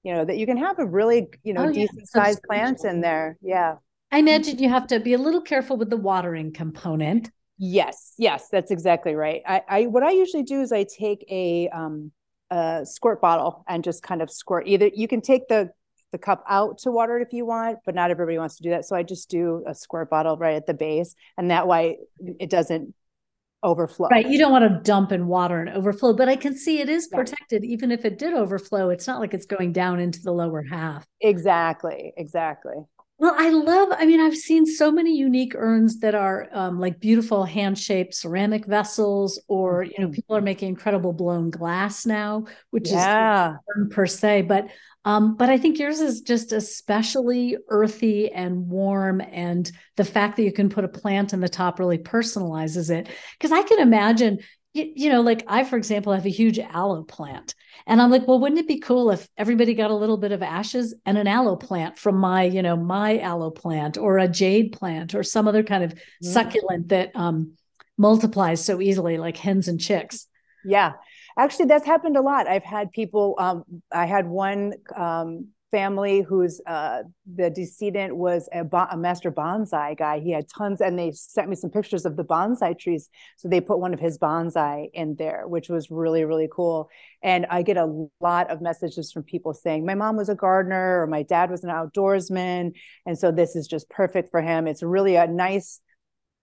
you 0.04 0.14
know 0.14 0.26
that 0.26 0.38
you 0.38 0.46
can 0.46 0.58
have 0.58 0.80
a 0.80 0.86
really 0.86 1.28
you 1.44 1.54
know 1.54 1.66
oh, 1.66 1.72
decent 1.72 2.00
yeah. 2.00 2.24
sized 2.24 2.42
plant 2.44 2.84
in 2.84 3.02
there 3.02 3.38
yeah 3.42 3.76
i 4.12 4.18
imagine 4.18 4.58
you 4.58 4.70
have 4.70 4.88
to 4.88 5.00
be 5.00 5.14
a 5.14 5.18
little 5.18 5.42
careful 5.42 5.78
with 5.78 5.90
the 5.90 5.98
watering 5.98 6.52
component 6.52 7.30
yes 7.58 8.14
yes 8.18 8.48
that's 8.52 8.72
exactly 8.72 9.14
right 9.14 9.42
i, 9.48 9.62
I 9.70 9.86
what 9.86 10.04
i 10.04 10.12
usually 10.12 10.44
do 10.44 10.62
is 10.62 10.72
i 10.72 10.84
take 10.84 11.24
a 11.30 11.70
um 11.70 12.12
a 12.50 12.82
squirt 12.84 13.22
bottle 13.22 13.64
and 13.68 13.84
just 13.84 14.04
kind 14.04 14.22
of 14.22 14.32
squirt 14.32 14.68
either 14.68 14.90
you 14.94 15.08
can 15.08 15.22
take 15.22 15.48
the 15.48 15.72
the 16.12 16.18
cup 16.18 16.44
out 16.50 16.78
to 16.78 16.92
water 16.92 17.18
it 17.18 17.22
if 17.26 17.34
you 17.34 17.46
want 17.46 17.80
but 17.86 17.96
not 17.96 18.12
everybody 18.12 18.38
wants 18.38 18.58
to 18.58 18.64
do 18.64 18.70
that 18.70 18.86
so 18.86 18.96
i 18.96 19.04
just 19.04 19.30
do 19.30 19.64
a 19.68 19.74
squirt 19.74 20.10
bottle 20.10 20.38
right 20.38 20.56
at 20.56 20.66
the 20.66 20.74
base 20.74 21.16
and 21.38 21.52
that 21.52 21.68
way 21.68 21.98
it 22.40 22.50
doesn't 22.50 22.94
overflow. 23.64 24.08
Right. 24.10 24.28
You 24.28 24.40
don't 24.40 24.52
want 24.52 24.64
to 24.64 24.82
dump 24.84 25.12
in 25.12 25.28
water 25.28 25.60
and 25.60 25.70
overflow, 25.70 26.14
but 26.14 26.28
I 26.30 26.36
can 26.36 26.56
see 26.56 26.80
it 26.80 26.90
is 26.90 27.08
protected. 27.08 27.64
Yeah. 27.64 27.72
Even 27.72 27.92
if 27.92 28.06
it 28.06 28.18
did 28.18 28.34
overflow, 28.34 28.90
it's 28.90 29.08
not 29.08 29.20
like 29.20 29.34
it's 29.34 29.46
going 29.46 29.72
down 29.72 30.00
into 30.00 30.22
the 30.22 30.32
lower 30.32 30.64
half. 30.64 31.06
Exactly. 31.22 32.14
Exactly. 32.18 32.76
Well, 33.18 33.36
I 33.38 33.52
love, 33.52 33.90
I 33.92 34.08
mean, 34.08 34.20
I've 34.20 34.36
seen 34.36 34.66
so 34.66 34.92
many 34.92 35.16
unique 35.16 35.54
urns 35.56 36.00
that 36.00 36.16
are 36.16 36.50
um, 36.54 36.80
like 36.80 37.00
beautiful 37.00 37.44
hand 37.44 37.78
shaped 37.78 38.16
ceramic 38.16 38.66
vessels, 38.66 39.40
or, 39.48 39.84
you 39.84 39.94
know, 40.00 40.06
mm-hmm. 40.06 40.14
people 40.14 40.36
are 40.36 40.42
making 40.42 40.70
incredible 40.70 41.14
blown 41.14 41.52
glass 41.52 42.04
now, 42.04 42.46
which 42.72 42.90
yeah. 42.90 43.58
is 43.78 43.94
per 43.94 44.08
se. 44.08 44.42
But 44.44 44.70
um, 45.04 45.36
but 45.36 45.50
I 45.50 45.58
think 45.58 45.80
yours 45.80 46.00
is 46.00 46.22
just 46.22 46.52
especially 46.52 47.58
earthy 47.70 48.32
and 48.32 48.68
warm. 48.68 49.20
And 49.22 49.70
the 49.98 50.06
fact 50.06 50.38
that 50.38 50.44
you 50.44 50.54
can 50.54 50.70
put 50.70 50.86
a 50.86 50.90
plant 50.90 51.34
in 51.34 51.40
the 51.40 51.50
top 51.50 51.80
really 51.80 51.98
personalizes 51.98 52.92
it. 52.92 53.10
Because 53.38 53.52
I 53.52 53.64
can 53.64 53.80
imagine, 53.80 54.40
you, 54.74 54.92
you, 54.96 55.10
know, 55.10 55.22
like 55.22 55.44
I, 55.48 55.64
for 55.64 55.76
example, 55.76 56.14
have 56.14 56.28
a 56.28 56.30
huge 56.30 56.60
aloe 56.60 57.04
plant. 57.04 57.56
And 57.88 58.00
I'm 58.00 58.12
like, 58.12 58.28
well, 58.28 58.40
wouldn't 58.40 58.60
it 58.60 58.68
be 58.68 58.80
cool 58.80 59.10
if 59.10 59.28
everybody 59.38 59.74
got 59.74 59.90
a 59.90 59.96
little 59.96 60.18
bit 60.18 60.32
of 60.32 60.44
ashes 60.44 60.94
and 61.04 61.18
an 61.18 61.28
aloe 61.28 61.56
plant 61.56 61.98
from 61.98 62.18
my, 62.18 62.44
you 62.44 62.62
know, 62.62 62.78
my 62.78 63.18
aloe 63.20 63.50
plant 63.50 63.98
or 63.98 64.20
a 64.20 64.28
jade 64.28 64.72
plant 64.72 65.16
or 65.16 65.24
some 65.24 65.48
other 65.48 65.64
kind 65.64 65.84
of 65.84 65.94
mm-hmm. 65.94 66.28
succulent 66.28 66.90
that 66.90 67.12
um, 67.16 67.54
multiplies 67.98 68.64
so 68.64 68.80
easily, 68.80 69.18
like 69.18 69.38
hens 69.38 69.68
and 69.68 69.80
chicks? 69.80 70.28
Yeah 70.64 70.94
actually 71.38 71.66
that's 71.66 71.86
happened 71.86 72.18
a 72.18 72.22
lot. 72.22 72.48
I've 72.48 72.64
had 72.64 72.92
people 72.92 73.36
um, 73.40 73.64
i 73.92 74.06
had 74.06 74.28
one 74.28 74.74
um, 74.96 75.48
family 75.72 76.22
whose 76.22 76.62
uh, 76.68 77.04
the 77.34 77.50
decedent 77.50 78.16
was 78.16 78.50
a, 78.54 78.66
a, 78.92 78.98
master 78.98 79.32
bonsai 79.32 79.98
guy. 79.98 80.20
He 80.20 80.32
had 80.32 80.46
tons 80.50 80.82
and 80.82 81.00
they 81.00 81.14
sent 81.14 81.50
me 81.50 81.56
some 81.56 81.70
pictures 81.70 82.06
of 82.06 82.18
the 82.18 82.26
bonsai 82.26 82.78
trees. 82.78 83.10
So 83.38 83.48
they 83.48 83.62
put 83.62 83.80
one 83.80 83.94
of 83.94 84.00
his 84.00 84.18
bonsai 84.18 84.90
in 84.94 85.16
there 85.16 85.48
which 85.48 85.70
was 85.70 85.90
really 85.90 86.26
really 86.26 86.50
cool. 86.52 86.90
And 87.24 87.46
i 87.50 87.62
get 87.62 87.78
a 87.78 88.08
lot 88.20 88.52
of 88.52 88.62
messages 88.62 89.12
from 89.12 89.24
people 89.24 89.54
saying 89.54 89.86
my 89.86 89.96
mom 89.96 90.18
was 90.18 90.30
a 90.30 90.36
gardener 90.36 91.02
or 91.02 91.08
my 91.08 91.24
dad 91.24 91.50
was 91.50 91.64
an 91.64 91.70
outdoorsman. 91.70 92.74
And 93.06 93.18
so 93.18 93.32
this 93.32 93.56
is 93.56 93.68
just 93.68 93.90
perfect 93.90 94.30
for 94.30 94.42
him. 94.42 94.68
It's 94.68 94.84
really 94.84 95.16
a 95.16 95.28
nice 95.28 95.80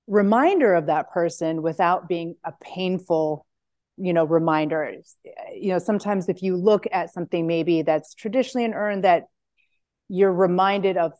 reminder 0.06 0.74
of 0.74 0.86
that 0.86 1.10
person 1.10 1.60
without 1.60 2.08
being 2.08 2.34
a 2.44 2.52
painful 2.62 3.46
you 4.00 4.12
know 4.12 4.24
reminders. 4.24 5.16
You 5.54 5.72
know 5.72 5.78
sometimes 5.78 6.28
if 6.28 6.42
you 6.42 6.56
look 6.56 6.86
at 6.92 7.12
something 7.12 7.46
maybe 7.46 7.82
that's 7.82 8.14
traditionally 8.14 8.64
an 8.64 8.74
urn 8.74 9.02
that 9.02 9.24
you're 10.08 10.32
reminded 10.32 10.96
of 10.96 11.12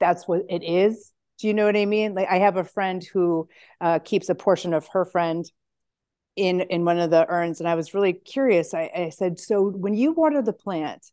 that's 0.00 0.28
what 0.28 0.42
it 0.48 0.62
is. 0.62 1.12
Do 1.38 1.48
you 1.48 1.54
know 1.54 1.66
what 1.66 1.76
i 1.76 1.84
mean? 1.86 2.14
Like 2.14 2.28
i 2.30 2.38
have 2.38 2.56
a 2.56 2.64
friend 2.64 3.04
who 3.12 3.48
uh, 3.80 3.98
keeps 4.00 4.28
a 4.28 4.34
portion 4.34 4.74
of 4.74 4.88
her 4.88 5.04
friend 5.04 5.44
in 6.36 6.60
in 6.62 6.84
one 6.84 6.98
of 6.98 7.10
the 7.10 7.26
urns 7.28 7.60
and 7.60 7.68
i 7.68 7.74
was 7.74 7.94
really 7.94 8.12
curious. 8.12 8.74
I, 8.74 8.90
I 8.94 9.08
said 9.10 9.38
so 9.38 9.70
when 9.70 9.94
you 9.94 10.12
water 10.12 10.42
the 10.42 10.52
plant 10.52 11.04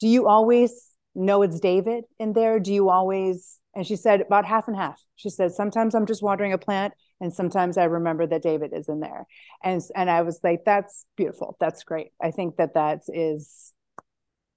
do 0.00 0.08
you 0.08 0.26
always 0.26 0.90
know 1.14 1.42
it's 1.42 1.60
david 1.60 2.04
in 2.18 2.32
there? 2.32 2.58
Do 2.58 2.72
you 2.72 2.90
always 2.90 3.58
and 3.74 3.86
she 3.86 3.96
said 3.96 4.20
about 4.20 4.44
half 4.44 4.68
and 4.68 4.76
half. 4.76 5.00
She 5.16 5.30
said 5.30 5.52
sometimes 5.52 5.94
i'm 5.94 6.06
just 6.06 6.22
watering 6.22 6.52
a 6.52 6.58
plant 6.58 6.94
and 7.22 7.32
sometimes 7.32 7.78
i 7.78 7.84
remember 7.84 8.26
that 8.26 8.42
david 8.42 8.72
is 8.74 8.88
in 8.88 9.00
there 9.00 9.26
and 9.64 9.80
and 9.96 10.10
i 10.10 10.20
was 10.20 10.38
like 10.42 10.62
that's 10.66 11.06
beautiful 11.16 11.56
that's 11.58 11.84
great 11.84 12.12
i 12.20 12.30
think 12.30 12.56
that 12.56 12.74
that 12.74 13.00
is 13.08 13.72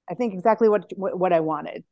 i 0.10 0.14
think 0.14 0.34
exactly 0.34 0.68
what 0.68 0.92
what, 0.98 1.32
i 1.32 1.40
wanted 1.40 1.84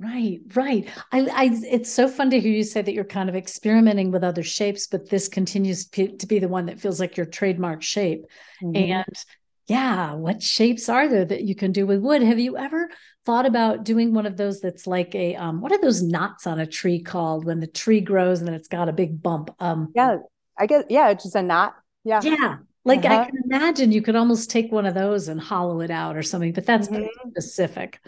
Right, 0.00 0.38
right. 0.54 0.88
I, 1.10 1.22
I, 1.22 1.50
it's 1.68 1.92
so 1.92 2.06
fun 2.06 2.30
to 2.30 2.38
hear 2.38 2.52
you 2.52 2.62
say 2.62 2.82
that 2.82 2.94
you're 2.94 3.02
kind 3.02 3.28
of 3.28 3.34
experimenting 3.34 4.12
with 4.12 4.22
other 4.22 4.44
shapes, 4.44 4.86
but 4.86 5.10
this 5.10 5.26
continues 5.26 5.88
to 5.88 6.26
be 6.28 6.38
the 6.38 6.46
one 6.46 6.66
that 6.66 6.78
feels 6.78 7.00
like 7.00 7.16
your 7.16 7.26
trademark 7.26 7.82
shape. 7.82 8.24
Mm-hmm. 8.62 8.76
And 8.76 9.24
yeah, 9.68 10.14
what 10.14 10.42
shapes 10.42 10.88
are 10.88 11.08
there 11.08 11.26
that 11.26 11.44
you 11.44 11.54
can 11.54 11.72
do 11.72 11.86
with 11.86 12.00
wood? 12.00 12.22
Have 12.22 12.38
you 12.38 12.56
ever 12.56 12.88
thought 13.26 13.44
about 13.44 13.84
doing 13.84 14.14
one 14.14 14.24
of 14.24 14.38
those 14.38 14.62
that's 14.62 14.86
like 14.86 15.14
a 15.14 15.36
um, 15.36 15.60
what 15.60 15.72
are 15.72 15.80
those 15.80 16.02
knots 16.02 16.46
on 16.46 16.58
a 16.58 16.66
tree 16.66 17.02
called 17.02 17.44
when 17.44 17.60
the 17.60 17.66
tree 17.66 18.00
grows 18.00 18.38
and 18.38 18.48
then 18.48 18.54
it's 18.54 18.68
got 18.68 18.88
a 18.88 18.92
big 18.94 19.22
bump? 19.22 19.54
Um, 19.60 19.92
yeah, 19.94 20.16
I 20.58 20.64
guess 20.66 20.84
yeah, 20.88 21.10
it's 21.10 21.24
just 21.24 21.36
a 21.36 21.42
knot. 21.42 21.74
Yeah, 22.02 22.20
yeah. 22.22 22.56
Like 22.86 23.04
uh-huh. 23.04 23.14
I 23.14 23.24
can 23.26 23.42
imagine 23.44 23.92
you 23.92 24.00
could 24.00 24.16
almost 24.16 24.50
take 24.50 24.72
one 24.72 24.86
of 24.86 24.94
those 24.94 25.28
and 25.28 25.38
hollow 25.38 25.80
it 25.82 25.90
out 25.90 26.16
or 26.16 26.22
something, 26.22 26.54
but 26.54 26.64
that's 26.64 26.88
mm-hmm. 26.88 27.28
specific. 27.30 28.00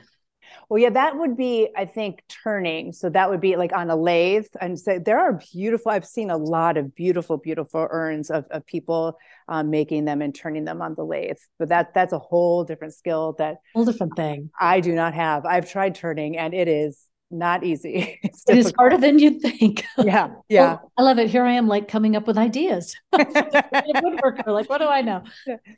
Well, 0.70 0.78
yeah, 0.78 0.90
that 0.90 1.18
would 1.18 1.36
be, 1.36 1.68
I 1.76 1.84
think, 1.84 2.22
turning. 2.28 2.92
So 2.92 3.10
that 3.10 3.28
would 3.28 3.40
be 3.40 3.56
like 3.56 3.72
on 3.72 3.90
a 3.90 3.96
lathe. 3.96 4.46
And 4.60 4.78
so 4.78 5.00
there 5.00 5.18
are 5.18 5.40
beautiful, 5.52 5.90
I've 5.90 6.06
seen 6.06 6.30
a 6.30 6.36
lot 6.36 6.76
of 6.76 6.94
beautiful, 6.94 7.36
beautiful 7.38 7.88
urns 7.90 8.30
of, 8.30 8.46
of 8.52 8.64
people 8.66 9.18
um, 9.48 9.68
making 9.68 10.04
them 10.04 10.22
and 10.22 10.32
turning 10.32 10.64
them 10.64 10.80
on 10.80 10.94
the 10.94 11.04
lathe. 11.04 11.38
But 11.58 11.70
that 11.70 11.92
that's 11.92 12.12
a 12.12 12.20
whole 12.20 12.62
different 12.62 12.94
skill 12.94 13.34
that 13.38 13.56
whole 13.74 13.84
different 13.84 14.14
thing. 14.14 14.50
I 14.60 14.78
do 14.78 14.94
not 14.94 15.12
have. 15.12 15.44
I've 15.44 15.68
tried 15.68 15.96
turning 15.96 16.38
and 16.38 16.54
it 16.54 16.68
is 16.68 17.04
not 17.32 17.64
easy. 17.64 18.20
It's 18.22 18.44
it 18.48 18.58
is 18.58 18.72
harder 18.76 18.96
than 18.96 19.18
you'd 19.18 19.40
think. 19.40 19.84
Yeah. 19.98 20.34
Yeah. 20.48 20.62
Well, 20.62 20.92
I 20.98 21.02
love 21.02 21.18
it. 21.18 21.30
Here 21.30 21.44
I 21.44 21.52
am 21.52 21.66
like 21.66 21.88
coming 21.88 22.14
up 22.14 22.28
with 22.28 22.38
ideas. 22.38 22.96
woodworker, 23.14 24.46
like 24.46 24.70
what 24.70 24.78
do 24.78 24.86
I 24.86 25.02
know? 25.02 25.24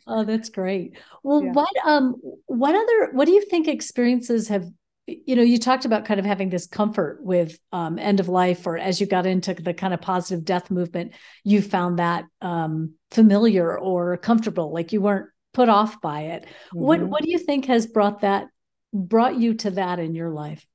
Oh, 0.07 0.25
that's 0.25 0.51
great. 0.51 0.99
Well, 1.23 1.45
yeah. 1.45 1.53
what 1.53 1.71
um 1.87 2.17
what 2.47 2.75
other 2.75 3.13
what 3.13 3.25
do 3.25 3.33
you 3.33 3.45
think 3.47 3.69
experiences 3.69 4.49
have 4.49 4.67
you 5.27 5.37
know 5.37 5.43
you 5.43 5.59
talked 5.59 5.85
about 5.85 6.05
kind 6.05 6.21
of 6.21 6.27
having 6.27 6.51
this 6.51 6.67
comfort 6.67 7.19
with 7.23 7.59
um, 7.73 7.99
end 7.99 8.21
of 8.21 8.29
life 8.29 8.67
or 8.67 8.79
as 8.79 9.01
you 9.01 9.07
got 9.07 9.27
into 9.27 9.55
the 9.55 9.75
kind 9.75 9.95
of 9.95 10.01
positive 10.01 10.45
death 10.45 10.71
movement 10.71 11.13
you 11.45 11.63
found 11.63 11.99
that 11.99 12.25
um, 12.41 12.95
familiar 13.11 13.79
or 13.79 14.17
comfortable 14.17 14.73
like 14.73 14.93
you 14.93 15.01
weren't 15.01 15.29
put 15.53 15.69
off 15.69 16.01
by 16.01 16.23
it. 16.23 16.45
Mm-hmm. 16.45 16.79
what 16.79 17.03
what 17.03 17.23
do 17.23 17.31
you 17.31 17.39
think 17.39 17.67
has 17.67 17.87
brought 17.87 18.21
that 18.21 18.49
brought 18.93 19.37
you 19.37 19.55
to 19.55 19.71
that 19.73 19.99
in 19.99 20.15
your 20.15 20.31
life? 20.31 20.67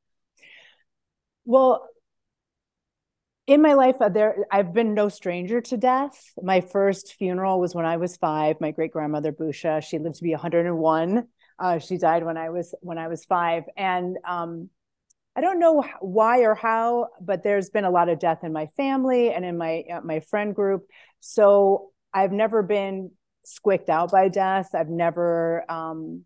Well 1.45 1.87
in 3.45 3.61
my 3.61 3.73
life 3.73 3.95
uh, 4.01 4.09
there 4.09 4.45
i've 4.51 4.73
been 4.73 4.93
no 4.93 5.09
stranger 5.09 5.61
to 5.61 5.77
death. 5.77 6.33
My 6.41 6.61
first 6.61 7.13
funeral 7.13 7.59
was 7.59 7.73
when 7.73 7.85
i 7.85 7.97
was 7.97 8.17
five. 8.17 8.59
My 8.59 8.71
great 8.71 8.91
grandmother 8.91 9.31
busha 9.31 9.81
she 9.83 9.99
lived 9.99 10.15
to 10.15 10.23
be 10.23 10.31
101 10.31 11.27
uh, 11.59 11.79
she 11.79 11.97
died 11.97 12.23
when 12.23 12.37
I 12.37 12.49
was 12.49 12.75
when 12.81 12.97
I 12.97 13.07
was 13.07 13.25
five, 13.25 13.63
and 13.75 14.17
um, 14.27 14.69
I 15.35 15.41
don't 15.41 15.59
know 15.59 15.83
why 15.99 16.41
or 16.41 16.55
how, 16.55 17.07
but 17.21 17.43
there's 17.43 17.69
been 17.69 17.85
a 17.85 17.91
lot 17.91 18.09
of 18.09 18.19
death 18.19 18.43
in 18.43 18.53
my 18.53 18.67
family 18.77 19.31
and 19.31 19.43
in 19.43 19.57
my 19.57 19.83
uh, 19.91 20.01
my 20.01 20.19
friend 20.19 20.53
group. 20.53 20.87
So 21.19 21.91
I've 22.13 22.31
never 22.31 22.61
been 22.61 23.11
squicked 23.43 23.89
out 23.89 24.11
by 24.11 24.27
death. 24.29 24.69
I've 24.75 24.89
never 24.89 25.69
um, 25.69 26.25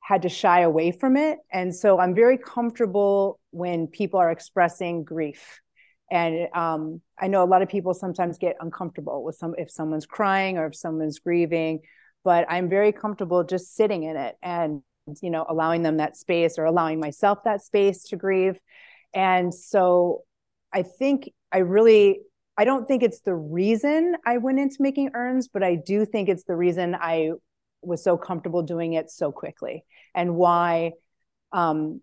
had 0.00 0.22
to 0.22 0.28
shy 0.28 0.60
away 0.60 0.92
from 0.92 1.16
it, 1.16 1.38
and 1.52 1.74
so 1.74 1.98
I'm 1.98 2.14
very 2.14 2.38
comfortable 2.38 3.38
when 3.50 3.86
people 3.86 4.18
are 4.18 4.30
expressing 4.30 5.04
grief. 5.04 5.60
And 6.10 6.48
um, 6.54 7.00
I 7.18 7.26
know 7.26 7.42
a 7.42 7.46
lot 7.46 7.62
of 7.62 7.68
people 7.68 7.92
sometimes 7.92 8.38
get 8.38 8.56
uncomfortable 8.60 9.24
with 9.24 9.36
some 9.36 9.54
if 9.58 9.70
someone's 9.70 10.06
crying 10.06 10.56
or 10.56 10.66
if 10.66 10.76
someone's 10.76 11.18
grieving 11.18 11.80
but 12.26 12.44
I'm 12.48 12.68
very 12.68 12.90
comfortable 12.90 13.44
just 13.44 13.76
sitting 13.76 14.02
in 14.02 14.16
it 14.16 14.36
and 14.42 14.82
you 15.22 15.30
know 15.30 15.46
allowing 15.48 15.82
them 15.82 15.98
that 15.98 16.16
space 16.16 16.58
or 16.58 16.64
allowing 16.64 16.98
myself 16.98 17.44
that 17.44 17.62
space 17.62 18.02
to 18.08 18.16
grieve. 18.16 18.58
And 19.14 19.54
so 19.54 20.24
I 20.74 20.82
think 20.82 21.30
I 21.52 21.58
really 21.58 22.22
I 22.58 22.64
don't 22.64 22.88
think 22.88 23.04
it's 23.04 23.20
the 23.20 23.34
reason 23.34 24.16
I 24.26 24.38
went 24.38 24.58
into 24.58 24.78
making 24.80 25.10
urns 25.14 25.46
but 25.46 25.62
I 25.62 25.76
do 25.76 26.04
think 26.04 26.28
it's 26.28 26.42
the 26.42 26.56
reason 26.56 26.96
I 26.96 27.30
was 27.80 28.02
so 28.02 28.16
comfortable 28.16 28.62
doing 28.62 28.94
it 28.94 29.08
so 29.08 29.30
quickly 29.30 29.84
and 30.12 30.34
why 30.34 30.94
um 31.52 32.00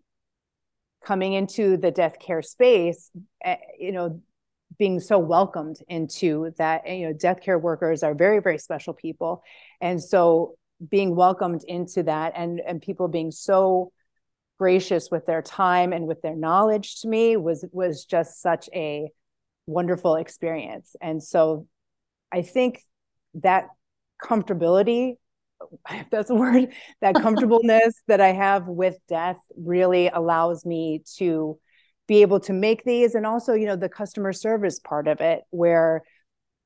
coming 1.04 1.34
into 1.34 1.76
the 1.76 1.92
death 1.92 2.18
care 2.18 2.42
space 2.42 3.12
eh, 3.44 3.58
you 3.78 3.92
know 3.92 4.22
being 4.78 5.00
so 5.00 5.20
welcomed 5.20 5.78
into 5.88 6.52
that 6.58 6.88
you 6.88 7.08
know 7.08 7.14
death 7.14 7.42
care 7.42 7.60
workers 7.60 8.04
are 8.04 8.14
very 8.14 8.40
very 8.40 8.58
special 8.58 8.94
people. 8.94 9.44
And 9.82 10.02
so 10.02 10.56
being 10.90 11.16
welcomed 11.16 11.64
into 11.68 12.04
that 12.04 12.34
and 12.36 12.62
and 12.66 12.82
people 12.82 13.08
being 13.08 13.32
so 13.32 13.92
gracious 14.60 15.10
with 15.12 15.26
their 15.26 15.42
time 15.42 15.94
and 15.94 16.08
with 16.08 16.22
their 16.22 16.36
knowledge 16.36 17.02
to 17.02 17.08
me 17.08 17.38
was 17.38 17.66
was 17.72 18.06
just 18.06 18.42
such 18.42 18.70
a 18.74 19.10
wonderful 19.66 20.16
experience. 20.16 20.96
And 21.02 21.24
so 21.24 21.68
i 22.34 22.42
think 22.42 22.82
that 23.36 23.68
comfortability 24.22 25.16
if 25.92 26.10
that's 26.10 26.30
a 26.30 26.36
word 26.36 26.74
that 27.02 27.16
comfortableness 27.22 28.02
that 28.08 28.20
i 28.20 28.34
have 28.34 28.68
with 28.68 28.98
death 29.08 29.38
really 29.56 30.10
allows 30.10 30.66
me 30.66 31.02
to 31.16 31.58
be 32.14 32.22
able 32.22 32.40
to 32.40 32.54
make 32.54 32.84
these 32.84 33.16
and 33.16 33.26
also 33.26 33.54
you 33.54 33.66
know 33.66 33.76
the 33.76 33.90
customer 33.90 34.32
service 34.32 34.78
part 34.80 35.08
of 35.08 35.20
it 35.20 35.42
where 35.50 36.04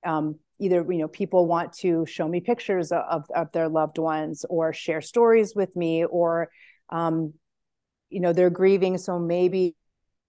um, 0.06 0.36
either 0.60 0.86
you 0.92 0.98
know 0.98 1.08
people 1.08 1.48
want 1.48 1.72
to 1.72 2.06
show 2.06 2.28
me 2.28 2.42
pictures 2.42 2.92
of, 2.92 3.24
of 3.34 3.50
their 3.54 3.70
loved 3.70 3.98
ones 3.98 4.46
or 4.50 4.74
share 4.74 5.00
stories 5.00 5.54
with 5.56 5.74
me 5.74 6.04
or 6.04 6.50
um, 6.90 7.34
you 8.10 8.20
know 8.20 8.34
they're 8.34 8.50
grieving 8.50 8.98
so 8.98 9.18
maybe 9.18 9.74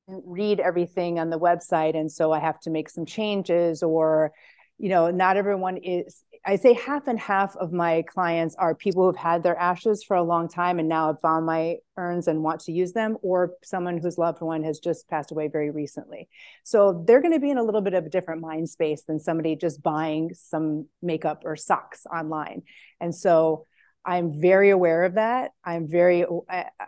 read 0.07 0.61
everything 0.61 1.18
on 1.18 1.31
the 1.31 1.38
website 1.38 1.96
and 1.96 2.12
so 2.12 2.31
i 2.31 2.38
have 2.38 2.61
to 2.61 2.70
make 2.70 2.88
some 2.88 3.04
changes 3.04 3.83
or 3.83 4.31
you 4.78 4.88
know 4.88 5.10
not 5.10 5.36
everyone 5.36 5.76
is 5.76 6.22
I 6.44 6.56
say 6.56 6.72
half 6.72 7.08
and 7.08 7.18
half 7.18 7.56
of 7.56 7.72
my 7.72 8.02
clients 8.02 8.54
are 8.54 8.74
people 8.74 9.04
who've 9.04 9.16
had 9.16 9.42
their 9.42 9.56
ashes 9.56 10.02
for 10.02 10.16
a 10.16 10.22
long 10.22 10.48
time 10.48 10.78
and 10.78 10.88
now 10.88 11.08
have 11.08 11.20
found 11.20 11.44
my 11.44 11.76
urns 11.96 12.28
and 12.28 12.42
want 12.42 12.60
to 12.60 12.72
use 12.72 12.92
them, 12.92 13.16
or 13.22 13.54
someone 13.62 13.98
whose 13.98 14.18
loved 14.18 14.40
one 14.40 14.62
has 14.62 14.78
just 14.78 15.08
passed 15.08 15.30
away 15.30 15.48
very 15.48 15.70
recently. 15.70 16.28
So 16.64 17.04
they're 17.06 17.20
going 17.20 17.34
to 17.34 17.40
be 17.40 17.50
in 17.50 17.58
a 17.58 17.62
little 17.62 17.80
bit 17.80 17.94
of 17.94 18.06
a 18.06 18.08
different 18.08 18.40
mind 18.40 18.70
space 18.70 19.02
than 19.02 19.20
somebody 19.20 19.56
just 19.56 19.82
buying 19.82 20.30
some 20.34 20.86
makeup 21.02 21.42
or 21.44 21.56
socks 21.56 22.06
online. 22.06 22.62
And 23.00 23.14
so 23.14 23.66
I'm 24.04 24.40
very 24.40 24.70
aware 24.70 25.04
of 25.04 25.14
that. 25.14 25.50
I'm 25.64 25.88
very, 25.88 26.24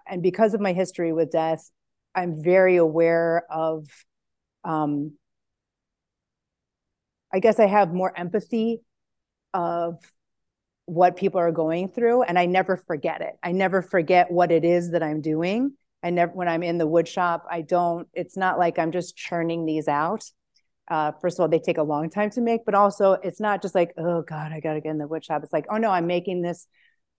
and 0.08 0.22
because 0.22 0.54
of 0.54 0.60
my 0.60 0.72
history 0.72 1.12
with 1.12 1.32
death, 1.32 1.68
I'm 2.14 2.42
very 2.42 2.76
aware 2.76 3.44
of, 3.50 3.86
um, 4.64 5.18
I 7.32 7.40
guess 7.40 7.58
I 7.58 7.66
have 7.66 7.92
more 7.92 8.12
empathy 8.16 8.80
of 9.54 9.98
what 10.86 11.16
people 11.16 11.38
are 11.38 11.52
going 11.52 11.88
through 11.88 12.22
and 12.22 12.38
I 12.38 12.46
never 12.46 12.76
forget 12.76 13.20
it. 13.20 13.34
I 13.42 13.52
never 13.52 13.82
forget 13.82 14.30
what 14.30 14.50
it 14.50 14.64
is 14.64 14.90
that 14.90 15.02
I'm 15.02 15.20
doing. 15.20 15.74
I 16.02 16.10
never 16.10 16.32
when 16.32 16.48
I'm 16.48 16.62
in 16.62 16.78
the 16.78 16.86
wood 16.86 17.06
shop, 17.06 17.46
I 17.48 17.60
don't 17.60 18.08
it's 18.12 18.36
not 18.36 18.58
like 18.58 18.78
I'm 18.78 18.90
just 18.90 19.16
churning 19.16 19.66
these 19.66 19.86
out. 19.86 20.24
Uh, 20.88 21.12
first 21.20 21.38
of 21.38 21.42
all, 21.42 21.48
they 21.48 21.60
take 21.60 21.78
a 21.78 21.82
long 21.84 22.10
time 22.10 22.30
to 22.30 22.40
make, 22.40 22.64
but 22.64 22.74
also 22.74 23.12
it's 23.12 23.38
not 23.38 23.62
just 23.62 23.76
like, 23.76 23.92
oh 23.96 24.22
God, 24.22 24.50
I 24.50 24.58
got 24.58 24.72
to 24.72 24.80
get 24.80 24.90
in 24.90 24.98
the 24.98 25.06
wood 25.06 25.24
shop. 25.24 25.44
It's 25.44 25.52
like, 25.52 25.66
oh 25.70 25.76
no, 25.76 25.90
I'm 25.90 26.08
making 26.08 26.42
this 26.42 26.66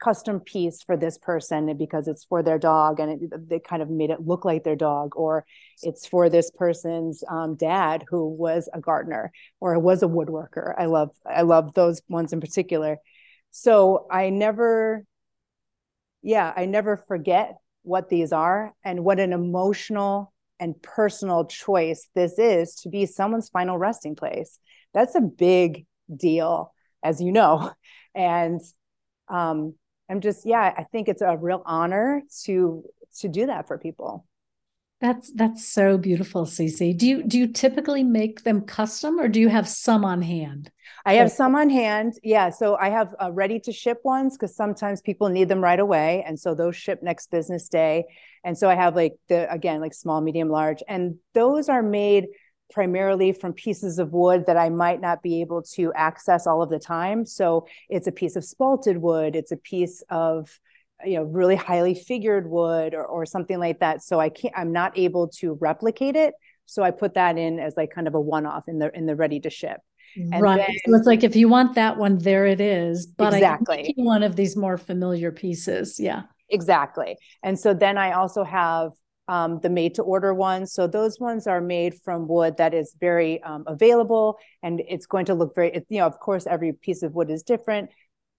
custom 0.01 0.39
piece 0.39 0.81
for 0.81 0.97
this 0.97 1.17
person 1.17 1.75
because 1.77 2.07
it's 2.07 2.23
for 2.23 2.41
their 2.41 2.57
dog 2.57 2.99
and 2.99 3.21
it, 3.21 3.49
they 3.49 3.59
kind 3.59 3.81
of 3.81 3.89
made 3.89 4.09
it 4.09 4.25
look 4.25 4.43
like 4.43 4.63
their 4.63 4.75
dog 4.75 5.15
or 5.15 5.45
it's 5.83 6.07
for 6.07 6.29
this 6.29 6.51
person's 6.51 7.23
um, 7.29 7.55
dad 7.55 8.03
who 8.09 8.27
was 8.27 8.67
a 8.73 8.79
gardener 8.79 9.31
or 9.59 9.77
was 9.79 10.03
a 10.03 10.07
woodworker. 10.07 10.73
I 10.77 10.85
love 10.85 11.11
i 11.25 11.43
love 11.43 11.73
those 11.73 12.01
ones 12.09 12.33
in 12.33 12.41
particular. 12.41 12.97
So 13.51 14.07
i 14.11 14.29
never 14.29 15.05
yeah 16.21 16.53
i 16.55 16.65
never 16.65 16.97
forget 16.97 17.57
what 17.83 18.09
these 18.09 18.31
are 18.31 18.73
and 18.83 19.03
what 19.03 19.19
an 19.19 19.33
emotional 19.33 20.31
and 20.59 20.79
personal 20.83 21.45
choice 21.45 22.07
this 22.13 22.37
is 22.37 22.75
to 22.75 22.89
be 22.89 23.05
someone's 23.05 23.49
final 23.49 23.77
resting 23.77 24.15
place. 24.15 24.59
That's 24.93 25.15
a 25.15 25.21
big 25.21 25.85
deal 26.15 26.73
as 27.03 27.21
you 27.21 27.31
know. 27.31 27.71
And 28.13 28.59
um, 29.29 29.75
I'm 30.11 30.19
just, 30.19 30.45
yeah, 30.45 30.73
I 30.77 30.83
think 30.91 31.07
it's 31.07 31.21
a 31.21 31.37
real 31.37 31.63
honor 31.65 32.21
to 32.43 32.83
to 33.19 33.27
do 33.27 33.45
that 33.45 33.67
for 33.67 33.77
people. 33.77 34.25
That's 34.99 35.31
that's 35.33 35.67
so 35.67 35.97
beautiful, 35.97 36.45
Cece. 36.45 36.95
Do 36.95 37.07
you 37.07 37.23
do 37.23 37.39
you 37.39 37.47
typically 37.47 38.03
make 38.03 38.43
them 38.43 38.61
custom 38.61 39.19
or 39.19 39.27
do 39.27 39.39
you 39.39 39.49
have 39.49 39.67
some 39.67 40.05
on 40.05 40.21
hand? 40.21 40.69
I 41.05 41.13
have 41.13 41.31
some 41.31 41.55
on 41.55 41.69
hand. 41.69 42.13
Yeah, 42.23 42.51
so 42.51 42.75
I 42.75 42.89
have 42.89 43.15
uh, 43.19 43.31
ready 43.31 43.59
to 43.61 43.71
ship 43.71 44.01
ones 44.03 44.37
because 44.37 44.55
sometimes 44.55 45.01
people 45.01 45.29
need 45.29 45.49
them 45.49 45.63
right 45.63 45.79
away, 45.79 46.23
and 46.27 46.39
so 46.39 46.53
those 46.53 46.75
ship 46.75 47.01
next 47.01 47.31
business 47.31 47.67
day. 47.67 48.03
And 48.43 48.55
so 48.55 48.69
I 48.69 48.75
have 48.75 48.95
like 48.95 49.13
the 49.27 49.51
again 49.51 49.81
like 49.81 49.95
small, 49.95 50.21
medium, 50.21 50.49
large, 50.49 50.83
and 50.87 51.15
those 51.33 51.67
are 51.67 51.81
made 51.81 52.27
primarily 52.71 53.31
from 53.31 53.53
pieces 53.53 53.99
of 53.99 54.13
wood 54.13 54.45
that 54.47 54.57
I 54.57 54.69
might 54.69 55.01
not 55.01 55.21
be 55.21 55.41
able 55.41 55.61
to 55.73 55.93
access 55.93 56.47
all 56.47 56.61
of 56.61 56.69
the 56.69 56.79
time. 56.79 57.25
So 57.25 57.67
it's 57.89 58.07
a 58.07 58.11
piece 58.11 58.35
of 58.35 58.43
spalted 58.43 58.97
wood. 58.97 59.35
It's 59.35 59.51
a 59.51 59.57
piece 59.57 60.03
of 60.09 60.59
you 61.03 61.15
know 61.15 61.23
really 61.23 61.55
highly 61.55 61.95
figured 61.95 62.49
wood 62.49 62.93
or, 62.93 63.05
or 63.05 63.25
something 63.25 63.59
like 63.59 63.79
that. 63.79 64.03
So 64.03 64.19
i 64.19 64.29
can't 64.29 64.53
i'm 64.57 64.71
not 64.71 64.97
able 64.97 65.27
to 65.39 65.53
replicate 65.59 66.15
it. 66.15 66.33
So 66.65 66.83
i 66.83 66.91
put 66.91 67.15
that 67.15 67.37
in 67.37 67.59
as 67.59 67.75
like 67.75 67.91
kind 67.91 68.07
of 68.07 68.15
a 68.15 68.21
one-off 68.21 68.67
in 68.67 68.79
the 68.79 68.95
in 68.95 69.05
the 69.05 69.15
ready 69.15 69.39
to 69.41 69.49
ship. 69.49 69.79
And 70.15 70.41
right. 70.41 70.57
then, 70.57 70.75
so 70.85 70.95
it's 70.95 71.07
like 71.07 71.23
if 71.23 71.37
you 71.37 71.47
want 71.47 71.75
that 71.75 71.97
one 71.97 72.17
there 72.17 72.45
it 72.45 72.59
is. 72.59 73.07
But 73.07 73.33
exactly. 73.33 73.93
one 73.97 74.23
of 74.23 74.35
these 74.35 74.57
more 74.57 74.77
familiar 74.77 75.31
pieces. 75.31 75.99
Yeah. 75.99 76.23
Exactly. 76.49 77.17
And 77.43 77.57
so 77.57 77.73
then 77.73 77.97
i 77.97 78.11
also 78.11 78.43
have 78.43 78.91
um, 79.27 79.59
the 79.61 79.69
made 79.69 79.95
to 79.95 80.03
order 80.03 80.33
ones. 80.33 80.73
So 80.73 80.87
those 80.87 81.19
ones 81.19 81.47
are 81.47 81.61
made 81.61 81.95
from 82.03 82.27
wood 82.27 82.57
that 82.57 82.73
is 82.73 82.95
very 82.99 83.41
um, 83.43 83.63
available 83.67 84.37
and 84.63 84.81
it's 84.87 85.05
going 85.05 85.25
to 85.25 85.33
look 85.33 85.55
very, 85.55 85.85
you 85.89 85.99
know, 85.99 86.05
of 86.07 86.19
course, 86.19 86.47
every 86.47 86.73
piece 86.73 87.03
of 87.03 87.13
wood 87.13 87.29
is 87.29 87.43
different, 87.43 87.89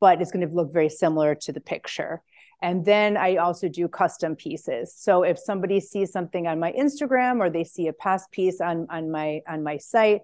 but 0.01 0.21
it's 0.21 0.31
going 0.31 0.47
to 0.47 0.55
look 0.55 0.73
very 0.73 0.89
similar 0.89 1.35
to 1.37 1.53
the 1.53 1.61
picture. 1.61 2.23
And 2.61 2.85
then 2.85 3.17
I 3.17 3.37
also 3.37 3.69
do 3.69 3.89
custom 3.89 4.37
pieces. 4.37 4.95
So 4.97 5.25
if 5.25 5.39
somebody 5.39 5.81
sees 5.81 6.13
something 6.13 6.47
on 6.47 6.61
my 6.61 6.73
Instagram 6.73 7.41
or 7.41 7.51
they 7.51 7.65
see 7.65 7.89
a 7.89 7.93
past 7.93 8.31
piece 8.31 8.61
on, 8.61 8.87
on 8.89 9.11
my 9.11 9.41
on 9.49 9.65
my 9.65 9.79
site, 9.79 10.21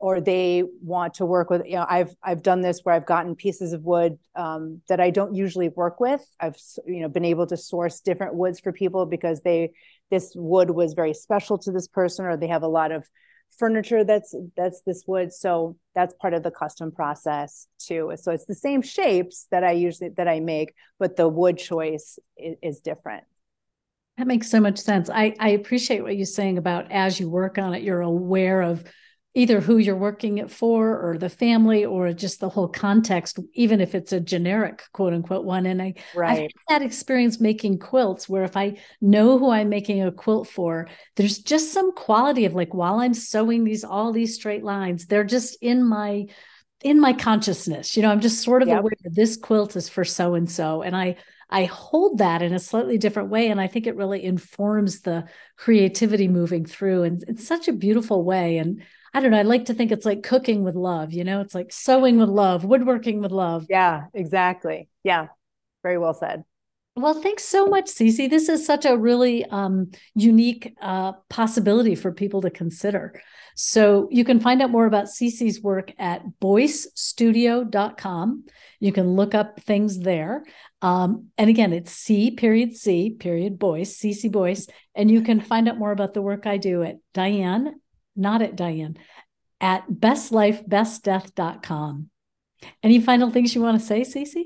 or 0.00 0.18
they 0.18 0.64
want 0.82 1.14
to 1.14 1.26
work 1.26 1.50
with, 1.50 1.66
you 1.66 1.76
know, 1.76 1.84
I've 1.88 2.16
I've 2.22 2.42
done 2.42 2.62
this 2.62 2.80
where 2.82 2.94
I've 2.94 3.06
gotten 3.06 3.36
pieces 3.36 3.74
of 3.74 3.84
wood 3.84 4.18
um, 4.34 4.80
that 4.88 4.98
I 4.98 5.10
don't 5.10 5.34
usually 5.34 5.68
work 5.68 6.00
with. 6.00 6.26
I've 6.40 6.56
you 6.86 7.00
know 7.00 7.08
been 7.08 7.26
able 7.26 7.46
to 7.48 7.56
source 7.56 8.00
different 8.00 8.34
woods 8.34 8.58
for 8.58 8.72
people 8.72 9.04
because 9.04 9.42
they 9.42 9.72
this 10.10 10.32
wood 10.34 10.70
was 10.70 10.94
very 10.94 11.12
special 11.12 11.58
to 11.58 11.70
this 11.70 11.86
person, 11.86 12.24
or 12.24 12.36
they 12.38 12.48
have 12.48 12.62
a 12.62 12.68
lot 12.68 12.92
of 12.92 13.06
furniture 13.58 14.02
that's 14.02 14.34
that's 14.56 14.80
this 14.86 15.04
wood. 15.06 15.34
So 15.34 15.76
that's 15.94 16.14
part 16.14 16.32
of 16.32 16.42
the 16.42 16.50
custom 16.50 16.90
process 16.90 17.66
too. 17.78 18.12
So 18.16 18.32
it's 18.32 18.46
the 18.46 18.54
same 18.54 18.80
shapes 18.80 19.48
that 19.50 19.64
i 19.64 19.72
usually 19.72 20.10
that 20.16 20.28
i 20.28 20.40
make 20.40 20.74
but 20.98 21.16
the 21.16 21.28
wood 21.28 21.58
choice 21.58 22.18
is, 22.38 22.56
is 22.62 22.80
different. 22.80 23.24
That 24.16 24.26
makes 24.26 24.50
so 24.50 24.60
much 24.60 24.78
sense. 24.78 25.10
I 25.10 25.34
i 25.38 25.50
appreciate 25.50 26.02
what 26.02 26.16
you're 26.16 26.24
saying 26.24 26.56
about 26.56 26.90
as 26.90 27.20
you 27.20 27.28
work 27.28 27.58
on 27.58 27.74
it 27.74 27.82
you're 27.82 28.00
aware 28.00 28.62
of 28.62 28.82
either 29.34 29.60
who 29.60 29.78
you're 29.78 29.96
working 29.96 30.38
it 30.38 30.50
for 30.50 30.98
or 30.98 31.16
the 31.16 31.28
family 31.28 31.84
or 31.84 32.12
just 32.12 32.40
the 32.40 32.48
whole 32.48 32.66
context 32.66 33.38
even 33.54 33.80
if 33.80 33.94
it's 33.94 34.12
a 34.12 34.18
generic 34.18 34.82
quote 34.92 35.12
unquote 35.12 35.44
one 35.44 35.66
and 35.66 35.80
i 35.80 35.94
right. 36.14 36.30
i've 36.30 36.38
had 36.38 36.50
that 36.68 36.82
experience 36.82 37.40
making 37.40 37.78
quilts 37.78 38.28
where 38.28 38.42
if 38.42 38.56
i 38.56 38.76
know 39.00 39.38
who 39.38 39.50
i'm 39.50 39.68
making 39.68 40.02
a 40.02 40.10
quilt 40.10 40.48
for 40.48 40.88
there's 41.16 41.38
just 41.38 41.72
some 41.72 41.92
quality 41.92 42.44
of 42.44 42.54
like 42.54 42.74
while 42.74 42.98
i'm 42.98 43.14
sewing 43.14 43.62
these 43.62 43.84
all 43.84 44.12
these 44.12 44.34
straight 44.34 44.64
lines 44.64 45.06
they're 45.06 45.24
just 45.24 45.56
in 45.62 45.84
my 45.84 46.26
in 46.82 46.98
my 46.98 47.12
consciousness 47.12 47.96
you 47.96 48.02
know 48.02 48.10
i'm 48.10 48.20
just 48.20 48.42
sort 48.42 48.62
of 48.62 48.68
yep. 48.68 48.80
aware 48.80 48.92
this 49.04 49.36
quilt 49.36 49.76
is 49.76 49.88
for 49.88 50.04
so 50.04 50.34
and 50.34 50.50
so 50.50 50.82
and 50.82 50.96
i 50.96 51.14
I 51.50 51.64
hold 51.64 52.18
that 52.18 52.42
in 52.42 52.54
a 52.54 52.58
slightly 52.58 52.96
different 52.96 53.28
way. 53.28 53.48
And 53.48 53.60
I 53.60 53.66
think 53.66 53.86
it 53.86 53.96
really 53.96 54.24
informs 54.24 55.00
the 55.00 55.24
creativity 55.56 56.28
moving 56.28 56.64
through. 56.64 57.02
And 57.02 57.24
it's 57.26 57.46
such 57.46 57.68
a 57.68 57.72
beautiful 57.72 58.24
way. 58.24 58.58
And 58.58 58.82
I 59.12 59.20
don't 59.20 59.32
know. 59.32 59.38
I 59.38 59.42
like 59.42 59.66
to 59.66 59.74
think 59.74 59.90
it's 59.90 60.06
like 60.06 60.22
cooking 60.22 60.62
with 60.62 60.76
love, 60.76 61.12
you 61.12 61.24
know, 61.24 61.40
it's 61.40 61.54
like 61.54 61.72
sewing 61.72 62.18
with 62.18 62.28
love, 62.28 62.64
woodworking 62.64 63.20
with 63.20 63.32
love. 63.32 63.66
Yeah, 63.68 64.04
exactly. 64.14 64.88
Yeah. 65.02 65.26
Very 65.82 65.98
well 65.98 66.14
said. 66.14 66.44
Well, 66.96 67.14
thanks 67.14 67.44
so 67.44 67.66
much, 67.66 67.86
Cece. 67.86 68.28
This 68.28 68.48
is 68.48 68.66
such 68.66 68.84
a 68.84 68.96
really 68.96 69.44
um, 69.46 69.92
unique 70.14 70.74
uh, 70.82 71.12
possibility 71.28 71.94
for 71.94 72.12
people 72.12 72.42
to 72.42 72.50
consider. 72.50 73.22
So 73.54 74.08
you 74.10 74.24
can 74.24 74.40
find 74.40 74.60
out 74.60 74.70
more 74.70 74.86
about 74.86 75.06
Cece's 75.06 75.62
work 75.62 75.92
at 75.98 76.22
boycestudio.com. 76.40 78.44
You 78.80 78.92
can 78.92 79.14
look 79.14 79.34
up 79.34 79.60
things 79.60 80.00
there. 80.00 80.42
Um, 80.82 81.28
and 81.36 81.50
again, 81.50 81.72
it's 81.72 81.92
C 81.92 82.30
period 82.30 82.76
C 82.76 83.10
period 83.10 83.58
Boyce, 83.58 83.98
Cece 83.98 84.30
Boyce. 84.30 84.66
And 84.94 85.10
you 85.10 85.22
can 85.22 85.40
find 85.40 85.68
out 85.68 85.78
more 85.78 85.92
about 85.92 86.14
the 86.14 86.22
work 86.22 86.46
I 86.46 86.56
do 86.56 86.82
at 86.82 86.98
Diane 87.12 87.80
not 88.16 88.42
at 88.42 88.56
Diane, 88.56 88.96
at 89.60 89.88
bestlifebestdeath.com. 89.90 92.10
Any 92.82 93.00
final 93.00 93.30
things 93.30 93.54
you 93.54 93.62
want 93.62 93.80
to 93.80 93.86
say, 93.86 94.00
Cece? 94.02 94.42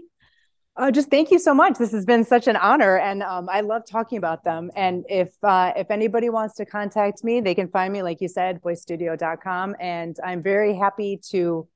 Oh, 0.77 0.91
just 0.91 1.09
thank 1.09 1.31
you 1.31 1.39
so 1.39 1.55
much. 1.55 1.79
This 1.79 1.93
has 1.93 2.05
been 2.05 2.25
such 2.25 2.49
an 2.49 2.57
honor, 2.57 2.99
and 2.99 3.23
um, 3.23 3.49
I 3.49 3.61
love 3.61 3.83
talking 3.89 4.19
about 4.19 4.43
them. 4.43 4.73
And 4.75 5.05
if 5.09 5.33
uh, 5.45 5.73
if 5.77 5.89
anybody 5.91 6.31
wants 6.31 6.57
to 6.57 6.67
contact 6.67 7.23
me, 7.23 7.41
they 7.41 7.55
can 7.55 7.69
find 7.69 7.93
me, 7.93 8.03
like 8.03 8.21
you 8.21 8.27
said, 8.27 8.61
boycestudio.com. 8.61 9.77
And 9.79 10.17
I'm 10.25 10.43
very 10.43 10.75
happy 10.75 11.21
to 11.31 11.69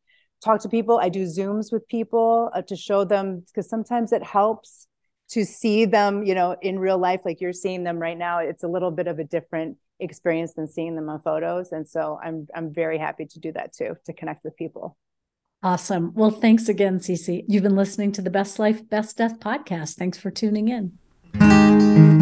talk 0.42 0.60
to 0.62 0.68
people. 0.68 0.98
I 0.98 1.08
do 1.08 1.24
Zooms 1.24 1.72
with 1.72 1.86
people 1.88 2.50
uh, 2.54 2.62
to 2.62 2.76
show 2.76 3.04
them 3.04 3.44
because 3.46 3.68
sometimes 3.68 4.12
it 4.12 4.22
helps 4.22 4.86
to 5.30 5.44
see 5.44 5.84
them, 5.84 6.22
you 6.22 6.34
know, 6.34 6.56
in 6.62 6.78
real 6.78 6.98
life, 6.98 7.20
like 7.24 7.40
you're 7.40 7.52
seeing 7.52 7.84
them 7.84 7.98
right 7.98 8.16
now. 8.16 8.38
It's 8.38 8.64
a 8.64 8.68
little 8.68 8.90
bit 8.90 9.06
of 9.06 9.18
a 9.18 9.24
different 9.24 9.76
experience 10.00 10.54
than 10.54 10.68
seeing 10.68 10.94
them 10.96 11.08
on 11.08 11.20
photos. 11.20 11.72
And 11.72 11.88
so 11.88 12.18
I'm 12.22 12.46
I'm 12.54 12.72
very 12.72 12.98
happy 12.98 13.26
to 13.26 13.38
do 13.38 13.52
that 13.52 13.72
too, 13.72 13.96
to 14.06 14.12
connect 14.12 14.44
with 14.44 14.56
people. 14.56 14.96
Awesome. 15.62 16.12
Well, 16.14 16.30
thanks 16.30 16.68
again, 16.68 17.00
Cece. 17.00 17.44
You've 17.48 17.64
been 17.64 17.76
listening 17.76 18.12
to 18.12 18.22
the 18.22 18.30
Best 18.30 18.58
Life, 18.60 18.88
Best 18.88 19.16
Death 19.16 19.40
podcast. 19.40 19.96
Thanks 19.96 20.16
for 20.16 20.30
tuning 20.30 20.68
in. 20.68 22.17